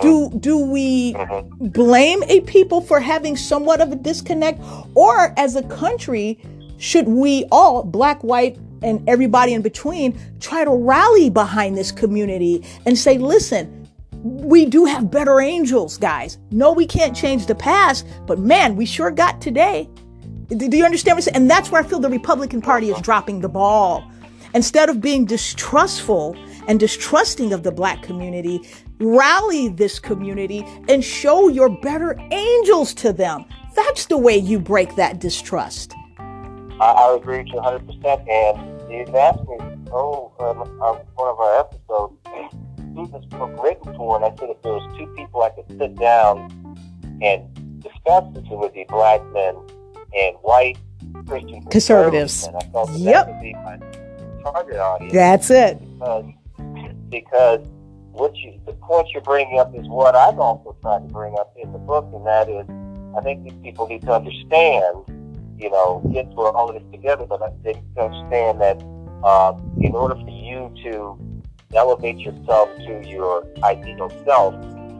[0.00, 1.14] do do we
[1.60, 4.60] blame a people for having somewhat of a disconnect
[4.94, 6.40] or as a country
[6.78, 12.64] should we all black white and everybody in between try to rally behind this community
[12.86, 13.88] and say, listen,
[14.22, 16.38] we do have better angels, guys.
[16.50, 19.88] No, we can't change the past, but man, we sure got today.
[20.48, 21.36] Do you understand what I'm saying?
[21.36, 24.10] And that's where I feel the Republican Party is dropping the ball.
[24.54, 26.34] Instead of being distrustful
[26.66, 28.60] and distrusting of the black community,
[28.98, 33.44] rally this community and show your better angels to them.
[33.76, 35.94] That's the way you break that distrust.
[36.80, 38.28] I, I agree with you 100%.
[38.28, 39.56] And you asked me,
[39.92, 42.14] oh, um, on one of our episodes,
[42.94, 44.16] who's this book written for?
[44.16, 46.50] And I said if there was two people I could sit down
[47.22, 49.56] and discuss this, it would be black men
[50.16, 50.78] and white
[51.26, 52.46] Christian conservatives.
[52.46, 53.26] And I felt that yep.
[53.26, 53.78] that would be my
[54.42, 55.12] target audience.
[55.12, 55.80] That's it.
[55.98, 56.24] Because,
[57.10, 57.60] because
[58.12, 61.54] what you, the point you're bringing up is what I've also tried to bring up
[61.60, 62.66] in the book, and that is,
[63.16, 65.04] I think these people need to understand
[65.58, 68.80] you know, yes, we're all in this together, but they need to understand that
[69.26, 71.18] um, in order for you to
[71.74, 74.54] elevate yourself to your ideal self,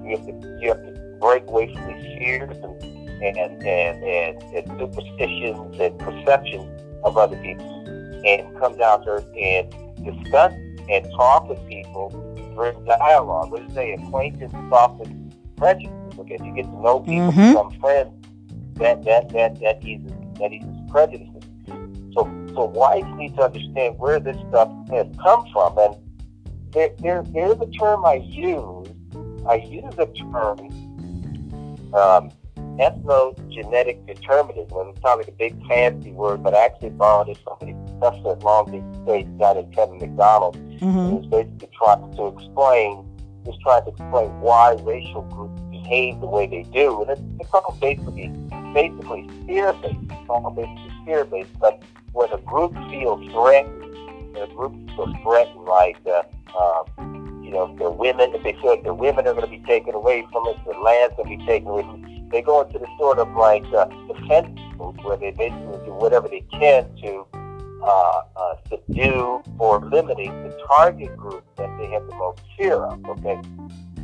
[0.04, 2.82] you have to you have to break away from these fears and
[3.22, 7.84] and and, and, and superstitions and perceptions of other people,
[8.24, 9.70] and come down to earth and
[10.04, 10.52] discuss
[10.88, 12.10] and talk with people
[12.54, 13.50] through dialogue.
[13.52, 13.92] What is say?
[13.92, 15.92] Acquaintance softens prejudice.
[16.18, 17.50] Okay, if you get to know people, Mhm.
[17.52, 18.10] become friends,
[18.74, 21.42] that that that that eases that eases prejudices.
[22.14, 25.96] So so whites need to understand where this stuff has come from, and
[26.72, 28.88] there there there's a term I use.
[29.48, 30.58] I use a term,
[31.94, 32.30] um,
[32.78, 34.78] ethnogenetic determinism.
[34.78, 37.98] and It sounds like a big fancy word, but I actually borrowed it from a
[38.00, 40.56] professor at Long Beach State, guy named Kevin MacDonald.
[40.56, 43.06] He hmm was basically trying to explain,
[43.46, 47.50] just trying to explain why racial groups behave the way they do, and it's, it's
[47.54, 48.30] all basically
[48.74, 49.96] basically fear-based.
[50.10, 51.58] It's all basically fear-based.
[51.58, 56.22] But when a group feels threatened, a group feels threatened, like uh,
[56.58, 59.50] um, you know, if they're women, if they feel like their women are going to
[59.50, 62.10] be taken away from us, their land's are going to be taken away from us,
[62.30, 66.28] they go into the sort of like uh, defense mode where they basically do whatever
[66.28, 67.26] they can to
[67.82, 73.02] uh, uh, subdue or eliminate the target group that they have the most fear of.
[73.06, 73.40] Okay,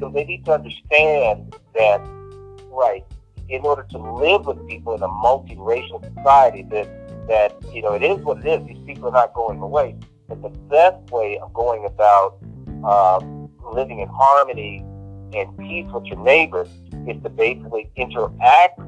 [0.00, 2.00] so they need to understand that,
[2.70, 3.04] right?
[3.48, 6.88] In order to live with people in a multiracial society, that
[7.28, 8.66] that you know it is what it is.
[8.66, 9.96] These people are not going away.
[10.28, 12.38] But the best way of going about
[12.84, 14.84] um, living in harmony
[15.34, 16.68] and peace with your neighbors
[17.06, 18.80] is to basically interact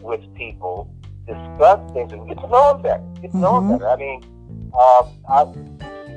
[0.00, 0.90] with people,
[1.26, 3.02] discuss things, and get to know them better.
[3.20, 3.78] Get to know them Mhm.
[3.78, 3.88] better.
[3.90, 4.22] I mean,
[4.72, 5.44] um, I,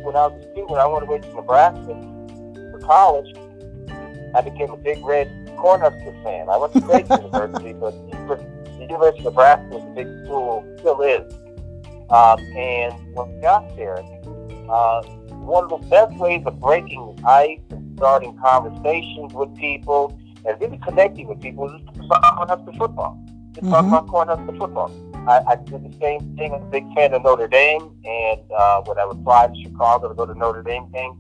[0.03, 1.95] when I was a student, when I went away to Nebraska
[2.71, 3.33] for college,
[4.35, 5.27] I became a big red
[5.57, 6.49] Cornhusker fan.
[6.49, 11.01] I went to Drake University, but the University of Nebraska was a big school, still
[11.01, 11.33] is.
[12.09, 13.97] Um, and when I got there,
[14.69, 15.01] uh,
[15.43, 20.77] one of the best ways of breaking ice and starting conversations with people and really
[20.77, 23.17] connecting with people is to talk about Cornhusker football.
[23.53, 23.87] Just talk Mhm.
[23.89, 24.91] about Cornhusker football.
[25.27, 26.53] I, I did the same thing.
[26.53, 30.07] I'm a big fan of Notre Dame, and uh, when I would fly to Chicago
[30.07, 31.17] to go to Notre Dame games,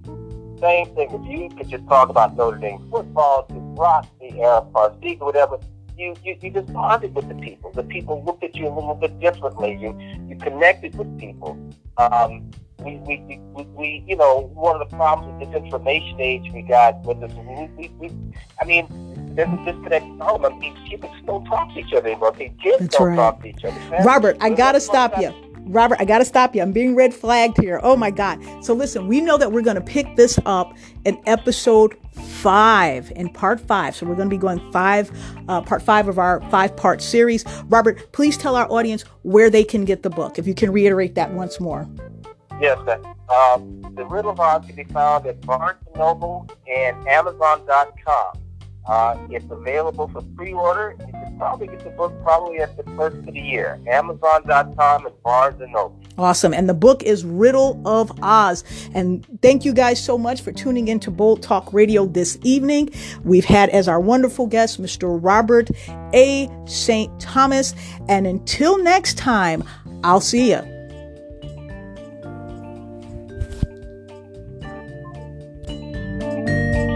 [0.59, 1.09] same thing.
[1.11, 5.57] If you could just talk about Notre Dame football, to rock the Ara Parseghian, whatever,
[5.97, 7.71] you, you, you just bonded with the people.
[7.71, 9.77] The people looked at you a little bit differently.
[9.81, 9.97] You
[10.27, 11.57] you connected with people.
[11.97, 12.51] Um,
[12.83, 16.61] we, we, we, we, you know, one of the problems with this information age we
[16.61, 18.15] got with this, we, we, we
[18.61, 18.87] I mean,
[19.35, 20.45] there's a disconnect home.
[20.45, 22.31] I mean, people don't talk to each other anymore.
[22.33, 23.15] Kids That's don't right.
[23.15, 23.79] talk to each other.
[24.03, 25.46] Robert, I gotta stop talks you.
[25.67, 26.61] Robert, I gotta stop you.
[26.61, 27.79] I'm being red flagged here.
[27.83, 28.39] Oh my God.
[28.63, 33.59] So listen, we know that we're gonna pick this up in episode five, in part
[33.59, 33.95] five.
[33.95, 35.11] So we're gonna be going five,
[35.47, 37.45] uh, part five of our five part series.
[37.65, 40.39] Robert, please tell our audience where they can get the book.
[40.39, 41.87] If you can reiterate that once more.
[42.59, 43.01] Yes, sir.
[43.29, 48.46] Um, the Riddle Oz can be found at Barnes & Noble and Amazon.com.
[48.87, 50.95] Uh, it's available for pre-order.
[50.99, 53.79] You can probably get the book probably at the first of the year.
[53.87, 55.99] Amazon.com and Barnes & Noble.
[56.17, 56.53] Awesome.
[56.53, 58.63] And the book is Riddle of Oz.
[58.93, 62.89] And thank you guys so much for tuning in to Bold Talk Radio this evening.
[63.23, 65.19] We've had as our wonderful guest Mr.
[65.21, 65.69] Robert
[66.13, 66.49] A.
[66.65, 67.19] St.
[67.19, 67.75] Thomas.
[68.07, 69.63] And until next time,
[70.03, 70.61] I'll see you.
[75.67, 76.86] you